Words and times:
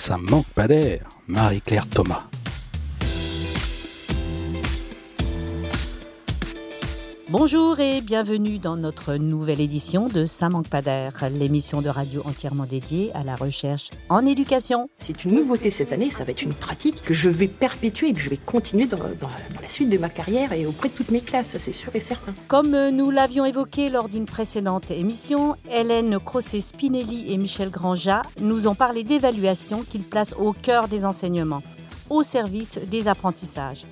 Ça 0.00 0.16
manque 0.16 0.46
pas 0.54 0.66
d'air, 0.66 1.04
Marie-Claire 1.28 1.86
Thomas. 1.86 2.22
Bonjour 7.32 7.78
et 7.78 8.00
bienvenue 8.00 8.58
dans 8.58 8.76
notre 8.76 9.14
nouvelle 9.14 9.60
édition 9.60 10.08
de 10.08 10.24
Ça 10.24 10.48
manque 10.48 10.66
pas 10.66 10.82
d'air, 10.82 11.12
l'émission 11.30 11.80
de 11.80 11.88
radio 11.88 12.22
entièrement 12.24 12.64
dédiée 12.64 13.12
à 13.14 13.22
la 13.22 13.36
recherche 13.36 13.90
en 14.08 14.26
éducation. 14.26 14.90
C'est 14.96 15.24
une 15.24 15.36
nouveauté 15.36 15.70
cette 15.70 15.92
année, 15.92 16.10
ça 16.10 16.24
va 16.24 16.32
être 16.32 16.42
une 16.42 16.54
pratique 16.54 17.00
que 17.02 17.14
je 17.14 17.28
vais 17.28 17.46
perpétuer 17.46 18.08
et 18.08 18.14
que 18.14 18.18
je 18.18 18.30
vais 18.30 18.36
continuer 18.36 18.86
dans, 18.86 18.98
dans 18.98 19.30
la 19.62 19.68
suite 19.68 19.90
de 19.90 19.96
ma 19.96 20.08
carrière 20.08 20.52
et 20.52 20.66
auprès 20.66 20.88
de 20.88 20.94
toutes 20.94 21.12
mes 21.12 21.20
classes, 21.20 21.50
ça 21.50 21.60
c'est 21.60 21.70
sûr 21.70 21.94
et 21.94 22.00
certain. 22.00 22.34
Comme 22.48 22.76
nous 22.88 23.10
l'avions 23.10 23.44
évoqué 23.44 23.90
lors 23.90 24.08
d'une 24.08 24.26
précédente 24.26 24.90
émission, 24.90 25.54
Hélène 25.70 26.18
Crosset-Spinelli 26.18 27.32
et 27.32 27.36
Michel 27.36 27.70
Granja 27.70 28.22
nous 28.40 28.66
ont 28.66 28.74
parlé 28.74 29.04
d'évaluation 29.04 29.84
qu'ils 29.88 30.02
placent 30.02 30.34
au 30.36 30.52
cœur 30.52 30.88
des 30.88 31.04
enseignements, 31.04 31.62
au 32.08 32.24
service 32.24 32.80
des 32.90 33.06
apprentissages 33.06 33.86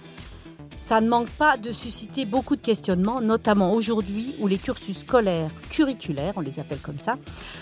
ça 0.78 1.00
ne 1.00 1.09
manque 1.09 1.28
pas 1.30 1.56
de 1.56 1.73
susciter 1.73 2.24
beaucoup 2.24 2.56
de 2.56 2.62
questionnements, 2.62 3.20
notamment 3.20 3.73
aujourd'hui 3.73 4.34
où 4.38 4.46
les 4.46 4.59
cursus 4.59 4.98
scolaires, 4.98 5.50
curriculaires, 5.70 6.34
on 6.36 6.41
les 6.41 6.60
appelle 6.60 6.78
comme 6.78 6.98
ça, 6.98 7.16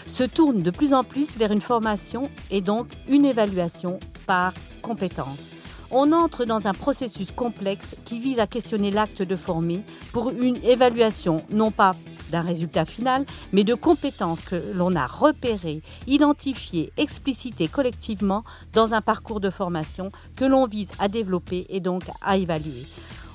se 0.06 0.22
tournent 0.22 0.62
de 0.62 0.70
plus 0.70 0.94
en 0.94 1.02
plus 1.02 1.36
vers 1.36 1.50
une 1.50 1.60
formation 1.60 2.30
et 2.50 2.60
donc 2.60 2.88
une 3.08 3.24
évaluation 3.24 3.98
par 4.26 4.52
compétences. 4.82 5.52
On 5.90 6.12
entre 6.12 6.44
dans 6.44 6.66
un 6.66 6.74
processus 6.74 7.30
complexe 7.30 7.94
qui 8.04 8.18
vise 8.18 8.40
à 8.40 8.46
questionner 8.46 8.90
l'acte 8.90 9.22
de 9.22 9.36
former 9.36 9.82
pour 10.12 10.30
une 10.30 10.56
évaluation 10.64 11.44
non 11.50 11.70
pas 11.70 11.94
d'un 12.30 12.40
résultat 12.40 12.84
final, 12.84 13.24
mais 13.52 13.62
de 13.62 13.74
compétences 13.74 14.40
que 14.40 14.60
l'on 14.74 14.96
a 14.96 15.06
repérées, 15.06 15.82
identifiées, 16.08 16.92
explicitées 16.96 17.68
collectivement 17.68 18.42
dans 18.72 18.94
un 18.94 19.00
parcours 19.00 19.40
de 19.40 19.50
formation 19.50 20.10
que 20.34 20.44
l'on 20.44 20.66
vise 20.66 20.90
à 20.98 21.08
développer 21.08 21.66
et 21.68 21.78
donc 21.78 22.02
à 22.20 22.36
évaluer. 22.36 22.84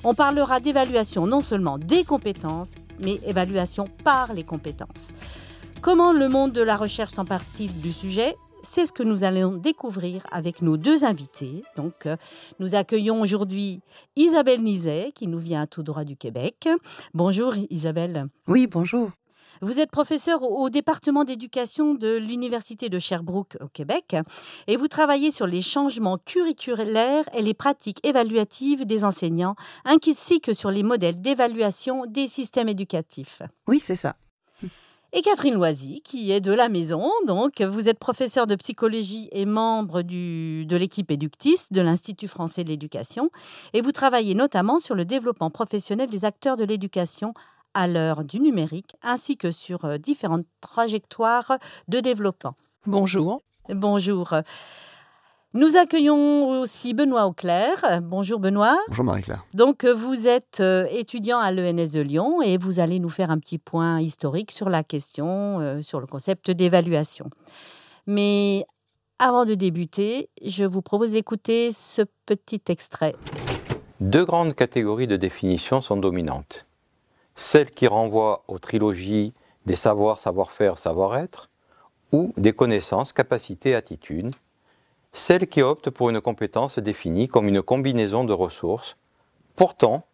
On 0.04 0.14
parlera 0.14 0.58
d'évaluation 0.58 1.28
non 1.28 1.42
seulement 1.42 1.78
des 1.78 2.02
compétences, 2.02 2.74
mais 2.98 3.20
évaluation 3.24 3.86
par 4.02 4.34
les 4.34 4.42
compétences. 4.42 5.12
Comment 5.80 6.12
le 6.12 6.28
monde 6.28 6.52
de 6.52 6.62
la 6.62 6.76
recherche 6.76 7.12
s'empare-t-il 7.12 7.80
du 7.80 7.92
sujet? 7.92 8.34
C'est 8.64 8.86
ce 8.86 8.92
que 8.92 9.04
nous 9.04 9.22
allons 9.22 9.56
découvrir 9.56 10.22
avec 10.32 10.60
nos 10.60 10.76
deux 10.76 11.04
invités. 11.04 11.62
Donc, 11.76 12.06
euh, 12.06 12.16
nous 12.58 12.74
accueillons 12.74 13.20
aujourd'hui 13.20 13.80
Isabelle 14.16 14.62
Nizet, 14.62 15.12
qui 15.14 15.26
nous 15.26 15.40
vient 15.40 15.66
tout 15.66 15.82
droit 15.82 16.04
du 16.04 16.16
Québec. 16.16 16.68
Bonjour 17.14 17.54
Isabelle. 17.70 18.26
Oui, 18.48 18.66
bonjour. 18.66 19.10
Vous 19.60 19.80
êtes 19.80 19.90
professeur 19.90 20.42
au 20.42 20.70
département 20.70 21.24
d'éducation 21.24 21.94
de 21.94 22.16
l'Université 22.16 22.88
de 22.88 22.98
Sherbrooke 22.98 23.56
au 23.60 23.68
Québec 23.68 24.16
et 24.66 24.76
vous 24.76 24.88
travaillez 24.88 25.30
sur 25.30 25.46
les 25.46 25.62
changements 25.62 26.18
curriculaires 26.18 27.28
et 27.34 27.42
les 27.42 27.54
pratiques 27.54 28.04
évaluatives 28.06 28.86
des 28.86 29.04
enseignants, 29.04 29.54
ainsi 29.84 30.40
que 30.40 30.52
sur 30.52 30.70
les 30.70 30.82
modèles 30.82 31.20
d'évaluation 31.20 32.06
des 32.06 32.28
systèmes 32.28 32.68
éducatifs. 32.68 33.42
Oui, 33.66 33.80
c'est 33.80 33.96
ça 33.96 34.16
et 35.14 35.20
Catherine 35.20 35.54
Loisy, 35.54 36.00
qui 36.00 36.32
est 36.32 36.40
de 36.40 36.52
la 36.52 36.70
maison. 36.70 37.10
Donc, 37.26 37.60
vous 37.60 37.88
êtes 37.88 37.98
professeure 37.98 38.46
de 38.46 38.54
psychologie 38.54 39.28
et 39.32 39.44
membre 39.44 40.00
du, 40.00 40.64
de 40.64 40.74
l'équipe 40.74 41.10
Eductis 41.10 41.66
de 41.70 41.82
l'Institut 41.82 42.28
français 42.28 42.64
de 42.64 42.70
l'éducation. 42.70 43.30
Et 43.74 43.82
vous 43.82 43.92
travaillez 43.92 44.34
notamment 44.34 44.78
sur 44.78 44.94
le 44.94 45.04
développement 45.04 45.50
professionnel 45.50 46.08
des 46.08 46.24
acteurs 46.24 46.56
de 46.56 46.64
l'éducation 46.64 47.34
à 47.74 47.86
l'heure 47.86 48.24
du 48.24 48.40
numérique, 48.40 48.94
ainsi 49.02 49.36
que 49.36 49.50
sur 49.50 49.84
euh, 49.84 49.98
différentes 49.98 50.46
trajectoires 50.60 51.58
de 51.88 52.00
développement. 52.00 52.54
Bonjour. 52.86 53.42
Bonjour. 53.68 54.34
Nous 55.54 55.76
accueillons 55.76 56.48
aussi 56.60 56.94
Benoît 56.94 57.26
Auclair. 57.26 58.00
Bonjour 58.02 58.40
Benoît. 58.40 58.78
Bonjour 58.88 59.04
Marie-Claire. 59.04 59.44
Donc 59.52 59.84
vous 59.84 60.26
êtes 60.26 60.60
euh, 60.60 60.86
étudiant 60.90 61.38
à 61.38 61.52
l'ENS 61.52 61.92
de 61.92 62.00
Lyon 62.00 62.40
et 62.40 62.56
vous 62.56 62.80
allez 62.80 62.98
nous 62.98 63.10
faire 63.10 63.30
un 63.30 63.38
petit 63.38 63.58
point 63.58 64.00
historique 64.00 64.50
sur 64.50 64.70
la 64.70 64.82
question, 64.82 65.60
euh, 65.60 65.82
sur 65.82 66.00
le 66.00 66.06
concept 66.06 66.50
d'évaluation. 66.50 67.28
Mais 68.06 68.64
avant 69.18 69.44
de 69.44 69.52
débuter, 69.52 70.30
je 70.42 70.64
vous 70.64 70.80
propose 70.80 71.12
d'écouter 71.12 71.70
ce 71.70 72.00
petit 72.24 72.62
extrait. 72.68 73.14
Deux 74.00 74.24
grandes 74.24 74.54
catégories 74.54 75.06
de 75.06 75.16
définition 75.16 75.82
sont 75.82 75.98
dominantes. 75.98 76.66
Celle 77.44 77.72
qui 77.72 77.88
renvoie 77.88 78.44
aux 78.46 78.60
trilogies 78.60 79.34
des 79.66 79.74
savoirs, 79.74 80.20
savoir-faire, 80.20 80.78
savoir-être, 80.78 81.50
ou 82.12 82.32
des 82.36 82.52
connaissances, 82.52 83.12
capacités, 83.12 83.74
attitudes, 83.74 84.32
celle 85.12 85.48
qui 85.48 85.60
opte 85.60 85.90
pour 85.90 86.08
une 86.08 86.20
compétence 86.20 86.78
définie 86.78 87.26
comme 87.26 87.48
une 87.48 87.60
combinaison 87.60 88.22
de 88.22 88.32
ressources. 88.32 88.96
Pourtant, 89.56 90.06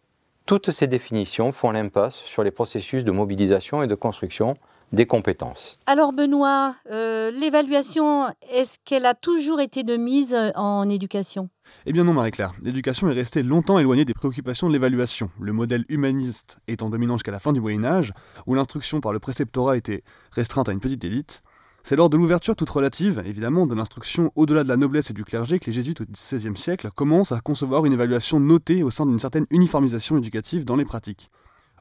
toutes 0.49 0.71
ces 0.71 0.87
définitions 0.87 1.51
font 1.51 1.69
l'impasse 1.69 2.15
sur 2.15 2.43
les 2.43 2.49
processus 2.49 3.03
de 3.03 3.11
mobilisation 3.11 3.83
et 3.83 3.87
de 3.87 3.93
construction 3.93 4.57
des 4.91 5.05
compétences. 5.05 5.77
Alors 5.85 6.11
Benoît, 6.11 6.75
euh, 6.89 7.29
l'évaluation, 7.29 8.29
est-ce 8.51 8.79
qu'elle 8.83 9.05
a 9.05 9.13
toujours 9.13 9.61
été 9.61 9.83
de 9.83 9.95
mise 9.95 10.35
en 10.55 10.89
éducation? 10.89 11.51
Eh 11.85 11.93
bien 11.93 12.03
non 12.03 12.13
Marie-Claire, 12.13 12.53
l'éducation 12.63 13.07
est 13.11 13.13
restée 13.13 13.43
longtemps 13.43 13.77
éloignée 13.77 14.05
des 14.05 14.15
préoccupations 14.15 14.67
de 14.67 14.73
l'évaluation, 14.73 15.29
le 15.39 15.53
modèle 15.53 15.85
humaniste 15.87 16.57
étant 16.67 16.89
dominant 16.89 17.17
jusqu'à 17.17 17.31
la 17.31 17.39
fin 17.39 17.53
du 17.53 17.61
Moyen 17.61 17.83
Âge, 17.83 18.11
où 18.47 18.55
l'instruction 18.55 19.01
par 19.01 19.13
le 19.13 19.19
préceptorat 19.19 19.77
était 19.77 20.01
restreinte 20.31 20.67
à 20.67 20.71
une 20.71 20.79
petite 20.79 21.05
élite, 21.05 21.43
c'est 21.83 21.95
lors 21.95 22.09
de 22.09 22.17
l'ouverture 22.17 22.55
toute 22.55 22.69
relative, 22.69 23.21
évidemment, 23.25 23.65
de 23.65 23.75
l'instruction 23.75 24.31
au-delà 24.35 24.63
de 24.63 24.69
la 24.69 24.77
noblesse 24.77 25.09
et 25.09 25.13
du 25.13 25.23
clergé 25.23 25.59
que 25.59 25.67
les 25.67 25.71
jésuites 25.71 26.01
au 26.01 26.05
XVIe 26.05 26.57
siècle 26.57 26.89
commencent 26.93 27.31
à 27.31 27.39
concevoir 27.39 27.85
une 27.85 27.93
évaluation 27.93 28.39
notée 28.39 28.83
au 28.83 28.89
sein 28.89 29.05
d'une 29.05 29.19
certaine 29.19 29.45
uniformisation 29.49 30.17
éducative 30.17 30.65
dans 30.65 30.75
les 30.75 30.85
pratiques. 30.85 31.29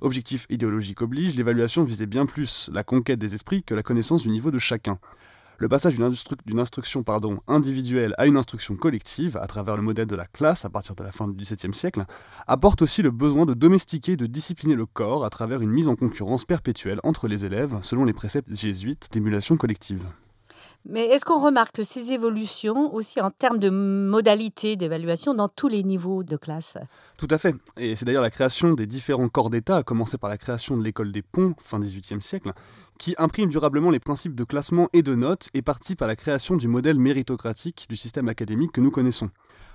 Objectif 0.00 0.46
idéologique 0.48 1.02
oblige, 1.02 1.34
l'évaluation 1.34 1.82
visait 1.82 2.06
bien 2.06 2.24
plus 2.24 2.70
la 2.72 2.84
conquête 2.84 3.18
des 3.18 3.34
esprits 3.34 3.64
que 3.64 3.74
la 3.74 3.82
connaissance 3.82 4.22
du 4.22 4.28
niveau 4.28 4.50
de 4.50 4.58
chacun. 4.58 4.98
Le 5.60 5.68
passage 5.68 5.96
d'une 5.96 6.60
instruction 6.60 7.02
pardon, 7.02 7.40
individuelle 7.48 8.14
à 8.16 8.26
une 8.26 8.36
instruction 8.36 8.76
collective, 8.76 9.36
à 9.36 9.48
travers 9.48 9.76
le 9.76 9.82
modèle 9.82 10.06
de 10.06 10.14
la 10.14 10.26
classe 10.26 10.64
à 10.64 10.70
partir 10.70 10.94
de 10.94 11.02
la 11.02 11.10
fin 11.10 11.26
du 11.26 11.34
XVIIe 11.34 11.74
siècle, 11.74 12.04
apporte 12.46 12.80
aussi 12.80 13.02
le 13.02 13.10
besoin 13.10 13.44
de 13.44 13.54
domestiquer 13.54 14.12
et 14.12 14.16
de 14.16 14.26
discipliner 14.26 14.76
le 14.76 14.86
corps 14.86 15.24
à 15.24 15.30
travers 15.30 15.60
une 15.60 15.70
mise 15.70 15.88
en 15.88 15.96
concurrence 15.96 16.44
perpétuelle 16.44 17.00
entre 17.02 17.26
les 17.26 17.44
élèves, 17.44 17.76
selon 17.82 18.04
les 18.04 18.12
préceptes 18.12 18.54
jésuites 18.54 19.08
d'émulation 19.10 19.56
collective. 19.56 20.04
Mais 20.84 21.06
est-ce 21.08 21.24
qu'on 21.24 21.40
remarque 21.40 21.84
ces 21.84 22.12
évolutions 22.12 22.94
aussi 22.94 23.20
en 23.20 23.30
termes 23.30 23.58
de 23.58 23.68
modalités 23.68 24.76
d'évaluation 24.76 25.34
dans 25.34 25.48
tous 25.48 25.68
les 25.68 25.82
niveaux 25.82 26.22
de 26.22 26.36
classe? 26.36 26.78
Tout 27.16 27.26
à 27.30 27.36
fait. 27.36 27.54
Et 27.76 27.96
c'est 27.96 28.04
d'ailleurs 28.04 28.22
la 28.22 28.30
création 28.30 28.72
des 28.72 28.86
différents 28.86 29.28
corps 29.28 29.50
d'État, 29.50 29.76
à 29.76 29.82
commencer 29.82 30.18
par 30.18 30.30
la 30.30 30.38
création 30.38 30.76
de 30.76 30.84
l'école 30.84 31.10
des 31.12 31.22
ponts, 31.22 31.54
fin 31.62 31.80
XVIIIe 31.80 32.22
siècle, 32.22 32.52
qui 32.98 33.14
imprime 33.18 33.48
durablement 33.48 33.90
les 33.90 34.00
principes 34.00 34.34
de 34.34 34.44
classement 34.44 34.88
et 34.92 35.02
de 35.02 35.14
notes 35.14 35.48
et 35.54 35.62
participe 35.62 36.02
à 36.02 36.06
la 36.06 36.16
création 36.16 36.56
du 36.56 36.68
modèle 36.68 36.98
méritocratique 36.98 37.86
du 37.88 37.96
système 37.96 38.28
académique 38.28 38.72
que 38.72 38.80
nous 38.80 38.90
connaissons. 38.90 39.30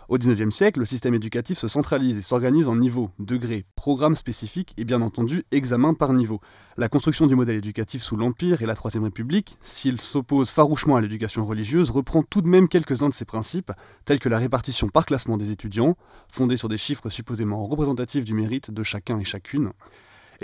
Au 0.10 0.18
XIXe 0.18 0.54
siècle, 0.54 0.80
le 0.80 0.86
système 0.86 1.14
éducatif 1.14 1.58
se 1.58 1.70
centralise 1.70 2.18
et 2.18 2.22
s'organise 2.22 2.68
en 2.68 2.76
niveaux, 2.76 3.10
degrés, 3.20 3.66
programmes 3.76 4.16
spécifiques 4.16 4.74
et 4.78 4.84
bien 4.84 5.02
entendu 5.02 5.46
examens 5.52 5.94
par 5.94 6.14
niveau. 6.14 6.42
La 6.76 6.90
construction 6.90 7.26
du 7.26 7.36
modèle 7.36 7.56
éducatif 7.56 8.02
sous 8.02 8.18
l'Empire 8.18 8.62
et 8.62 8.66
la 8.66 8.76
Troisième 8.76 9.06
République, 9.06 9.58
s'il 9.62 10.02
s'oppose 10.02 10.50
farouchement 10.50 10.98
à 10.98 11.02
l'éducation 11.02 11.46
religieuse, 11.46 11.90
reprend 11.90 12.22
tout 12.22 12.42
de 12.42 12.50
même 12.50 12.68
quelques-uns 12.68 13.10
de 13.10 13.14
ses 13.14 13.26
principes, 13.26 13.72
tels 14.04 14.20
que 14.20 14.30
la 14.30 14.40
répartition 14.40 14.90
par 14.90 15.06
classement 15.06 15.38
des 15.38 15.52
étudiants, 15.52 15.96
fondée 16.30 16.58
sur 16.58 16.68
des 16.68 16.78
chiffres 16.78 17.10
supposément 17.10 17.66
représentatifs 17.66 18.26
du 18.26 18.34
mérite 18.34 18.72
de 18.72 18.84
chacun 18.84 19.20
et 19.20 19.24
chacune, 19.24 19.72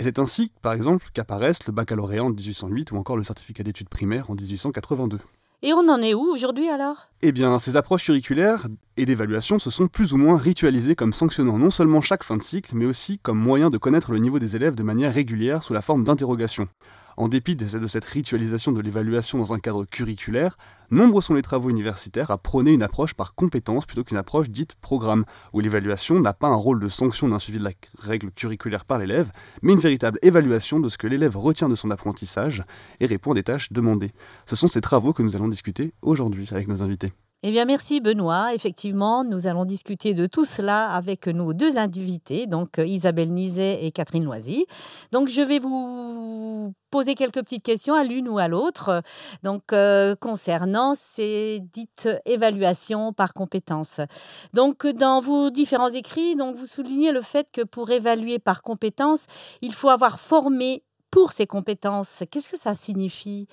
et 0.00 0.02
c'est 0.02 0.18
ainsi, 0.18 0.50
par 0.62 0.72
exemple, 0.72 1.08
qu'apparaissent 1.12 1.66
le 1.66 1.74
baccalauréat 1.74 2.24
en 2.24 2.30
1808 2.30 2.90
ou 2.92 2.96
encore 2.96 3.18
le 3.18 3.22
certificat 3.22 3.62
d'études 3.62 3.90
primaires 3.90 4.30
en 4.30 4.34
1882. 4.34 5.18
Et 5.60 5.74
on 5.74 5.90
en 5.90 6.00
est 6.00 6.14
où 6.14 6.22
aujourd'hui 6.22 6.70
alors? 6.70 7.10
Eh 7.20 7.32
bien, 7.32 7.58
ces 7.58 7.76
approches 7.76 8.06
curriculaires 8.06 8.66
et 8.96 9.04
d'évaluation 9.04 9.58
se 9.58 9.68
sont 9.68 9.88
plus 9.88 10.14
ou 10.14 10.16
moins 10.16 10.38
ritualisées 10.38 10.96
comme 10.96 11.12
sanctionnant 11.12 11.58
non 11.58 11.68
seulement 11.68 12.00
chaque 12.00 12.24
fin 12.24 12.38
de 12.38 12.42
cycle, 12.42 12.74
mais 12.74 12.86
aussi 12.86 13.18
comme 13.18 13.38
moyen 13.38 13.68
de 13.68 13.76
connaître 13.76 14.10
le 14.10 14.20
niveau 14.20 14.38
des 14.38 14.56
élèves 14.56 14.74
de 14.74 14.82
manière 14.82 15.12
régulière 15.12 15.62
sous 15.62 15.74
la 15.74 15.82
forme 15.82 16.04
d'interrogations. 16.04 16.68
En 17.16 17.28
dépit 17.28 17.56
de 17.56 17.86
cette 17.86 18.04
ritualisation 18.04 18.72
de 18.72 18.80
l'évaluation 18.80 19.38
dans 19.38 19.52
un 19.52 19.58
cadre 19.58 19.84
curriculaire, 19.84 20.56
nombreux 20.90 21.22
sont 21.22 21.34
les 21.34 21.42
travaux 21.42 21.70
universitaires 21.70 22.30
à 22.30 22.38
prôner 22.38 22.72
une 22.72 22.82
approche 22.82 23.14
par 23.14 23.34
compétence 23.34 23.86
plutôt 23.86 24.04
qu'une 24.04 24.16
approche 24.16 24.50
dite 24.50 24.76
programme, 24.80 25.24
où 25.52 25.60
l'évaluation 25.60 26.20
n'a 26.20 26.32
pas 26.32 26.48
un 26.48 26.54
rôle 26.54 26.80
de 26.80 26.88
sanction 26.88 27.28
d'un 27.28 27.38
suivi 27.38 27.58
de 27.58 27.64
la 27.64 27.72
règle 27.98 28.30
curriculaire 28.30 28.84
par 28.84 28.98
l'élève, 28.98 29.30
mais 29.62 29.72
une 29.72 29.80
véritable 29.80 30.18
évaluation 30.22 30.80
de 30.80 30.88
ce 30.88 30.98
que 30.98 31.06
l'élève 31.06 31.36
retient 31.36 31.68
de 31.68 31.74
son 31.74 31.90
apprentissage 31.90 32.64
et 33.00 33.06
répond 33.06 33.32
à 33.32 33.34
des 33.34 33.42
tâches 33.42 33.72
demandées. 33.72 34.12
Ce 34.46 34.56
sont 34.56 34.68
ces 34.68 34.80
travaux 34.80 35.12
que 35.12 35.22
nous 35.22 35.36
allons 35.36 35.48
discuter 35.48 35.92
aujourd'hui 36.02 36.48
avec 36.52 36.68
nos 36.68 36.82
invités. 36.82 37.12
Eh 37.42 37.52
bien, 37.52 37.64
merci 37.64 38.02
Benoît. 38.02 38.54
Effectivement, 38.54 39.24
nous 39.24 39.46
allons 39.46 39.64
discuter 39.64 40.12
de 40.12 40.26
tout 40.26 40.44
cela 40.44 40.90
avec 40.90 41.26
nos 41.26 41.54
deux 41.54 41.78
invités, 41.78 42.46
donc 42.46 42.78
euh, 42.78 42.84
Isabelle 42.84 43.32
Nizet 43.32 43.82
et 43.82 43.92
Catherine 43.92 44.24
Loisy. 44.24 44.66
Donc, 45.10 45.28
je 45.28 45.40
vais 45.40 45.58
vous 45.58 46.74
poser 46.90 47.14
quelques 47.14 47.42
petites 47.42 47.62
questions 47.62 47.94
à 47.94 48.04
l'une 48.04 48.28
ou 48.28 48.36
à 48.36 48.46
l'autre, 48.46 49.02
donc 49.42 49.72
euh, 49.72 50.14
concernant 50.16 50.94
ces 50.94 51.60
dites 51.72 52.10
évaluations 52.26 53.14
par 53.14 53.32
compétences. 53.32 54.00
Donc 54.52 54.86
dans 54.86 55.20
vos 55.20 55.48
différents 55.50 55.88
écrits, 55.88 56.36
donc 56.36 56.56
vous 56.56 56.66
soulignez 56.66 57.10
le 57.10 57.22
fait 57.22 57.46
que 57.52 57.62
pour 57.62 57.90
évaluer 57.90 58.38
par 58.38 58.62
compétences, 58.62 59.24
il 59.62 59.72
faut 59.72 59.88
avoir 59.88 60.20
formé 60.20 60.82
pour 61.10 61.32
ces 61.32 61.46
compétences. 61.46 62.22
Qu'est-ce 62.30 62.50
que 62.50 62.58
ça 62.58 62.74
signifie? 62.74 63.46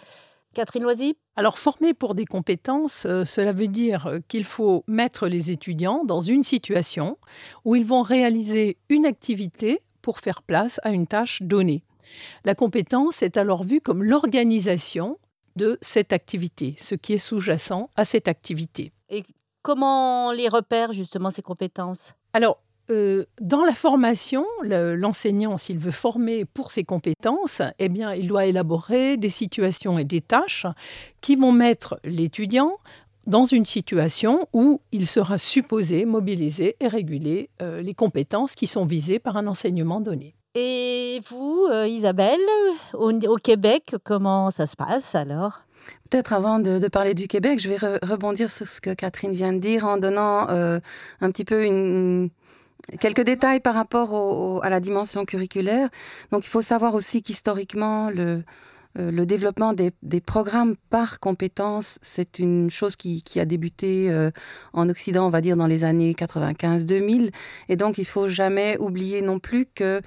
Catherine 0.53 0.83
Loisy? 0.83 1.15
Alors, 1.39 1.59
former 1.59 1.93
pour 1.93 2.15
des 2.15 2.25
compétences, 2.25 3.05
euh, 3.05 3.23
cela 3.23 3.53
veut 3.53 3.67
dire 3.67 4.19
qu'il 4.27 4.43
faut 4.43 4.83
mettre 4.87 5.27
les 5.27 5.51
étudiants 5.51 6.03
dans 6.03 6.19
une 6.19 6.43
situation 6.43 7.19
où 7.63 7.75
ils 7.75 7.85
vont 7.85 8.01
réaliser 8.01 8.77
une 8.89 9.05
activité 9.05 9.83
pour 10.01 10.17
faire 10.17 10.41
place 10.41 10.79
à 10.81 10.89
une 10.89 11.05
tâche 11.05 11.43
donnée. 11.43 11.83
La 12.43 12.55
compétence 12.55 13.21
est 13.21 13.37
alors 13.37 13.63
vue 13.63 13.81
comme 13.81 14.03
l'organisation 14.03 15.19
de 15.55 15.77
cette 15.79 16.11
activité, 16.11 16.73
ce 16.79 16.95
qui 16.95 17.13
est 17.13 17.19
sous-jacent 17.19 17.91
à 17.95 18.03
cette 18.03 18.27
activité. 18.27 18.91
Et 19.09 19.23
comment 19.61 20.31
les 20.31 20.47
repère 20.47 20.91
justement 20.91 21.29
ces 21.29 21.43
compétences? 21.43 22.13
Alors, 22.33 22.63
euh, 22.89 23.25
dans 23.41 23.63
la 23.63 23.73
formation, 23.73 24.45
l'enseignant, 24.63 25.57
s'il 25.57 25.77
veut 25.77 25.91
former 25.91 26.45
pour 26.45 26.71
ses 26.71 26.83
compétences, 26.83 27.61
eh 27.79 27.89
bien, 27.89 28.13
il 28.13 28.27
doit 28.27 28.45
élaborer 28.45 29.17
des 29.17 29.29
situations 29.29 29.99
et 29.99 30.05
des 30.05 30.21
tâches 30.21 30.65
qui 31.21 31.35
vont 31.35 31.51
mettre 31.51 31.99
l'étudiant 32.03 32.77
dans 33.27 33.43
une 33.43 33.65
situation 33.65 34.47
où 34.53 34.81
il 34.93 35.05
sera 35.05 35.37
supposé 35.37 36.05
mobiliser 36.05 36.77
et 36.79 36.87
réguler 36.87 37.49
euh, 37.61 37.81
les 37.81 37.93
compétences 37.93 38.55
qui 38.55 38.67
sont 38.67 38.85
visées 38.85 39.19
par 39.19 39.35
un 39.35 39.47
enseignement 39.47 39.99
donné. 39.99 40.33
Et 40.55 41.19
vous, 41.29 41.67
euh, 41.69 41.87
Isabelle, 41.87 42.39
au, 42.93 43.11
Québec, 43.35 43.95
comment 44.03 44.49
ça 44.49 44.65
se 44.65 44.75
passe 44.75 45.13
alors? 45.13 45.61
Peut-être 46.09 46.33
avant 46.33 46.59
de, 46.59 46.87
parler 46.87 47.13
du 47.13 47.27
Québec, 47.27 47.59
je 47.59 47.69
vais 47.69 47.77
rebondir 47.77 48.49
sur 48.49 48.67
ce 48.67 48.79
que 48.79 48.93
Catherine 48.93 49.33
vient 49.33 49.53
de 49.53 49.59
dire 49.59 49.85
en 49.85 49.97
donnant 49.97 50.49
euh, 50.49 50.79
un 51.21 51.31
petit 51.31 51.45
peu 51.45 51.65
une, 51.65 52.29
quelques 52.99 53.23
détails 53.23 53.59
par 53.59 53.75
rapport 53.75 54.63
à 54.63 54.69
la 54.69 54.79
dimension 54.79 55.25
curriculaire. 55.25 55.89
Donc 56.31 56.45
il 56.45 56.49
faut 56.49 56.61
savoir 56.61 56.95
aussi 56.95 57.21
qu'historiquement, 57.21 58.09
le, 58.09 58.43
euh, 58.97 59.25
développement 59.25 59.73
des, 59.73 59.91
programmes 60.21 60.75
par 60.89 61.19
compétences, 61.19 61.99
c'est 62.01 62.39
une 62.39 62.69
chose 62.69 62.95
qui, 62.95 63.23
a 63.39 63.45
débuté 63.45 64.09
en 64.73 64.89
Occident, 64.89 65.27
on 65.27 65.29
va 65.29 65.41
dire, 65.41 65.55
dans 65.57 65.67
les 65.67 65.83
années 65.83 66.13
95-2000. 66.13 67.31
Et 67.69 67.75
donc, 67.75 67.97
il 67.97 68.05
faut 68.05 68.27
jamais 68.27 68.77
oublier 68.79 69.21
non 69.21 69.39
plus 69.39 69.65
que 69.65 70.01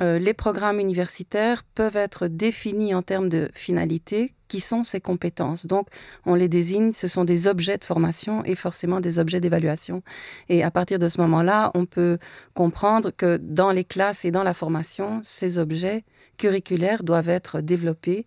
euh, 0.00 0.18
les 0.18 0.34
programmes 0.34 0.80
universitaires 0.80 1.62
peuvent 1.74 1.96
être 1.96 2.26
définis 2.26 2.94
en 2.94 3.02
termes 3.02 3.28
de 3.28 3.50
finalité, 3.54 4.34
qui 4.50 4.60
sont 4.60 4.82
ces 4.82 5.00
compétences. 5.00 5.66
Donc, 5.66 5.86
on 6.26 6.34
les 6.34 6.48
désigne, 6.48 6.90
ce 6.92 7.06
sont 7.06 7.24
des 7.24 7.46
objets 7.46 7.78
de 7.78 7.84
formation 7.84 8.44
et 8.44 8.56
forcément 8.56 8.98
des 9.00 9.20
objets 9.20 9.40
d'évaluation. 9.40 10.02
Et 10.48 10.64
à 10.64 10.72
partir 10.72 10.98
de 10.98 11.08
ce 11.08 11.20
moment-là, 11.20 11.70
on 11.74 11.86
peut 11.86 12.18
comprendre 12.52 13.12
que 13.16 13.36
dans 13.40 13.70
les 13.70 13.84
classes 13.84 14.24
et 14.24 14.32
dans 14.32 14.42
la 14.42 14.52
formation, 14.52 15.20
ces 15.22 15.56
objets 15.58 16.04
curriculaires 16.36 17.04
doivent 17.04 17.28
être 17.28 17.60
développés 17.60 18.26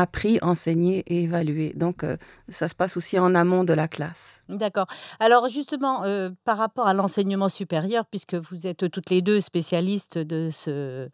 appris, 0.00 0.38
enseigné 0.42 1.04
et 1.06 1.22
évalué. 1.22 1.72
Donc, 1.76 2.04
euh, 2.04 2.16
ça 2.48 2.68
se 2.68 2.74
passe 2.74 2.96
aussi 2.96 3.18
en 3.18 3.34
amont 3.34 3.64
de 3.64 3.72
la 3.72 3.88
classe. 3.88 4.42
D'accord. 4.48 4.86
Alors, 5.20 5.48
justement, 5.48 6.04
euh, 6.04 6.30
par 6.44 6.56
rapport 6.56 6.86
à 6.86 6.94
l'enseignement 6.94 7.48
supérieur, 7.48 8.06
puisque 8.06 8.34
vous 8.34 8.66
êtes 8.66 8.90
toutes 8.90 9.10
les 9.10 9.22
deux 9.22 9.40
spécialistes 9.40 10.18
de 10.18 10.50
ce, 10.52 11.08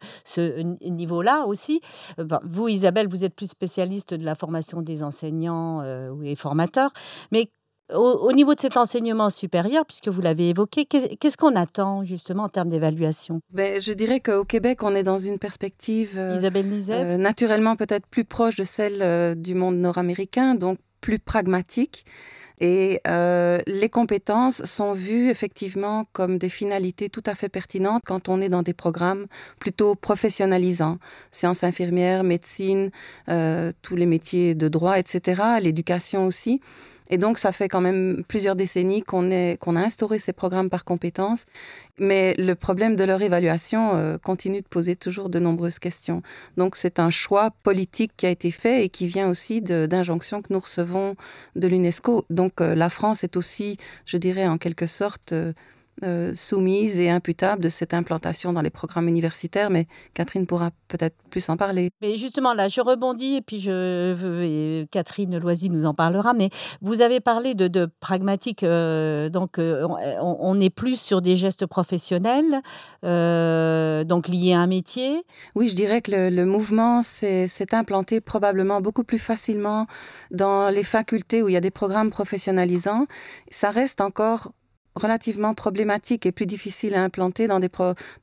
niveau-là 0.87 1.45
aussi, 1.45 1.81
euh, 2.19 2.25
vous, 2.43 2.67
Isabelle, 2.67 3.07
vous 3.07 3.23
êtes 3.23 3.35
plus 3.35 3.49
spécialiste 3.49 4.13
de 4.13 4.25
la 4.25 4.35
formation 4.35 4.81
des 4.81 5.03
enseignants 5.03 5.83
et 6.23 6.35
formateurs, 6.35 6.91
mais 7.31 7.49
au, 7.93 8.31
niveau 8.33 8.53
de 8.53 8.59
cet 8.59 8.77
enseignement 8.77 9.29
supérieur, 9.29 9.85
puisque 9.85 10.09
vous 10.09 10.21
l'avez 10.21 10.49
évoqué, 10.49 10.85
qu'est-ce 10.85 11.37
qu'on 11.37 11.55
attend 11.55 12.03
justement 12.03 12.43
en 12.43 12.49
termes 12.49 12.69
d'évaluation? 12.69 13.41
Ben, 13.51 13.79
Je 13.79 13.93
dirais 13.93 14.19
qu'au 14.19 14.43
Québec, 14.43 14.83
on 14.83 14.93
est 14.95 15.03
dans 15.03 15.17
une 15.17 15.39
perspective 15.39 16.17
euh, 16.17 16.35
Isabelle 16.35 16.65
euh, 16.89 17.17
naturellement 17.17 17.75
peut-être 17.75 18.05
plus 18.07 18.25
proche 18.25 18.57
de 18.57 18.63
celle 18.63 19.01
euh, 19.01 19.35
du 19.35 19.55
monde 19.55 19.77
nord-américain, 19.77 20.55
donc 20.55 20.79
plus 21.01 21.19
pragmatique. 21.19 22.05
Et 22.59 23.01
les 23.05 23.89
compétences 23.91 24.65
sont 24.65 24.93
vues 24.93 25.29
effectivement 25.29 26.07
comme 26.11 26.39
des 26.39 26.49
finalités 26.49 27.07
tout 27.07 27.21
à 27.27 27.35
fait 27.35 27.49
pertinentes 27.49 28.01
quand 28.03 28.29
on 28.29 28.41
est 28.41 28.49
dans 28.49 28.63
des 28.63 28.73
programmes 28.73 29.27
plutôt 29.59 29.93
professionnalisants, 29.93 30.97
sciences 31.29 31.63
infirmières, 31.63 32.23
médecine, 32.23 32.89
tous 33.27 33.95
les 33.95 34.07
métiers 34.07 34.55
de 34.55 34.69
droit, 34.69 34.97
etc., 34.97 35.39
l'éducation 35.61 36.25
aussi. 36.25 36.59
Et 37.09 37.17
donc, 37.17 37.37
ça 37.37 37.51
fait 37.51 37.69
quand 37.69 37.81
même 37.81 38.23
plusieurs 38.27 38.55
décennies 38.55 39.01
qu'on 39.01 39.27
qu'on 39.59 39.75
a 39.75 39.81
instauré 39.81 40.19
ces 40.19 40.33
programmes 40.33 40.69
par 40.69 40.85
compétences. 40.85 41.45
Mais 41.99 42.35
le 42.37 42.53
problème 42.55 42.95
de 42.95 43.03
leur 43.03 43.21
évaluation 43.21 43.95
euh, 43.95 44.17
continue 44.17 44.61
de 44.61 44.67
poser 44.67 44.95
toujours 44.95 45.29
de 45.29 45.39
nombreuses 45.39 45.79
questions. 45.79 46.21
Donc, 46.57 46.75
c'est 46.75 46.99
un 46.99 47.09
choix 47.09 47.51
politique 47.63 48.11
qui 48.17 48.25
a 48.25 48.29
été 48.29 48.51
fait 48.51 48.83
et 48.83 48.89
qui 48.89 49.07
vient 49.07 49.29
aussi 49.29 49.61
d'injonctions 49.61 50.41
que 50.41 50.53
nous 50.53 50.59
recevons 50.59 51.15
de 51.55 51.67
l'UNESCO. 51.67 52.25
Donc, 52.29 52.61
euh, 52.61 52.75
la 52.75 52.89
France 52.89 53.23
est 53.23 53.37
aussi, 53.37 53.77
je 54.05 54.17
dirais, 54.17 54.47
en 54.47 54.57
quelque 54.57 54.85
sorte, 54.85 55.33
euh, 55.33 55.53
euh, 56.03 56.35
soumise 56.35 56.99
et 56.99 57.09
imputable 57.09 57.63
de 57.63 57.69
cette 57.69 57.91
implantation 57.91 58.53
dans 58.53 58.61
les 58.61 58.69
programmes 58.69 59.07
universitaires, 59.07 59.71
mais 59.71 59.87
Catherine 60.13 60.45
pourra 60.45 60.69
peut-être 60.87 61.15
plus 61.31 61.49
en 61.49 61.57
parler. 61.57 61.89
Mais 62.01 62.17
justement, 62.17 62.53
là, 62.53 62.67
je 62.67 62.81
rebondis 62.81 63.37
et 63.37 63.41
puis 63.41 63.59
je 63.59 64.15
et 64.43 64.87
Catherine 64.91 65.39
Loisy 65.39 65.71
nous 65.71 65.87
en 65.87 65.95
parlera, 65.95 66.35
mais 66.35 66.51
vous 66.81 67.01
avez 67.01 67.19
parlé 67.19 67.55
de, 67.55 67.89
pragmatique, 67.99 68.61
euh, 68.61 69.29
donc 69.29 69.57
euh, 69.57 69.87
on, 70.21 70.61
est 70.61 70.69
plus 70.69 71.01
sur 71.01 71.21
des 71.21 71.35
gestes 71.35 71.65
professionnels, 71.65 72.61
donc 73.01 74.27
liés 74.27 74.53
à 74.53 74.59
un 74.59 74.67
métier. 74.67 75.23
Oui, 75.55 75.67
je 75.67 75.75
dirais 75.75 76.01
que 76.01 76.11
le, 76.11 76.29
le 76.29 76.45
mouvement 76.45 77.01
s'est 77.01 77.47
implanté 77.71 78.21
probablement 78.21 78.81
beaucoup 78.81 79.03
plus 79.03 79.19
facilement 79.19 79.87
dans 80.29 80.69
les 80.69 80.83
facultés 80.83 81.41
où 81.41 81.49
il 81.49 81.53
y 81.53 81.57
a 81.57 81.61
des 81.61 81.71
programmes 81.71 82.11
professionnalisants. 82.11 83.07
Ça 83.49 83.71
reste 83.71 83.99
encore 83.99 84.51
relativement 84.97 85.53
problématique 85.53 86.25
et 86.25 86.31
plus 86.31 86.45
difficile 86.45 86.95
à 86.95 87.03
implanter 87.03 87.47
dans 87.47 87.59
des, 87.59 87.69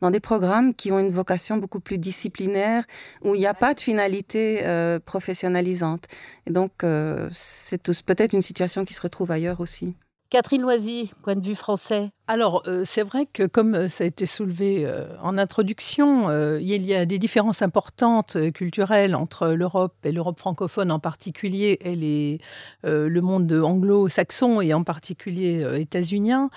dans 0.01 0.11
des 0.11 0.21
programmes 0.21 0.75
qui 0.75 0.93
ont 0.93 0.99
une 0.99 1.13
vocation 1.13 1.57
beaucoup 1.57 1.81
plus 1.81 1.99
disciplinaire, 1.99 2.85
où 3.23 3.35
il 3.35 3.39
n'y 3.39 3.47
a 3.47 3.55
pas 3.55 3.75
de 3.75 3.81
finalité 3.81 4.61
euh, 4.65 4.99
professionnalisante. 4.99 6.05
Et 6.47 6.51
donc, 6.53 6.85
euh, 6.85 7.29
c'est 7.33 7.83
peut-être 8.05 8.33
une 8.33 8.43
situation 8.43 8.85
qui 8.85 8.95
se 8.95 9.01
retrouve 9.01 9.31
ailleurs 9.31 9.61
aussi. 9.61 9.95
Catherine 10.31 10.63
Loisy, 10.63 11.13
point 11.23 11.37
de 11.37 11.47
vue 11.47 11.55
français. 11.55 12.11
Alors, 12.27 12.63
euh, 12.67 12.85
c'est 12.87 13.03
vrai 13.03 13.27
que 13.31 13.43
comme 13.43 13.75
euh, 13.75 13.89
ça 13.89 14.05
a 14.05 14.07
été 14.07 14.25
soulevé 14.25 14.87
euh, 14.87 15.05
en 15.23 15.37
introduction, 15.37 16.31
il 16.59 16.87
y 16.87 16.95
a 16.95 17.05
des 17.05 17.19
différences 17.19 17.61
importantes 17.61 18.39
culturelles 18.53 19.15
entre 19.15 19.49
l'Europe 19.49 19.95
et 20.05 20.13
l'Europe 20.13 20.39
francophone 20.39 20.91
en 20.91 20.99
particulier 20.99 21.79
et 21.83 22.39
le 22.85 23.21
monde 23.21 23.53
anglo-saxon 23.53 24.61
et 24.61 24.73
en 24.73 24.85
particulier 24.85 25.67
états-unien, 25.79 26.51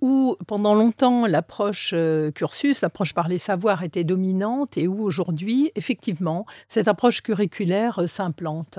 où 0.00 0.36
pendant 0.46 0.74
longtemps 0.74 1.26
l'approche 1.26 1.94
cursus, 2.34 2.80
l'approche 2.80 3.14
par 3.14 3.28
les 3.28 3.38
savoirs 3.38 3.82
était 3.82 4.04
dominante 4.04 4.76
et 4.76 4.86
où 4.86 5.02
aujourd'hui, 5.02 5.72
effectivement, 5.74 6.46
cette 6.68 6.88
approche 6.88 7.22
curriculaire 7.22 8.02
s'implante. 8.06 8.78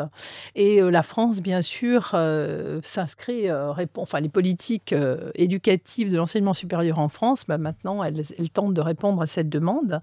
Et 0.55 0.81
la 0.81 1.03
France, 1.03 1.41
bien 1.41 1.61
sûr, 1.61 2.15
s'inscrit, 2.83 3.47
enfin 3.97 4.19
les 4.19 4.29
politiques 4.29 4.95
éducatives 5.35 6.04
de 6.09 6.17
l'enseignement 6.17 6.53
supérieur 6.53 6.99
en 6.99 7.09
France, 7.09 7.45
bah, 7.47 7.57
maintenant, 7.57 8.03
elle, 8.03 8.21
tente 8.53 8.73
de 8.73 8.81
répondre 8.81 9.21
à 9.21 9.25
cette 9.25 9.49
demande, 9.49 9.99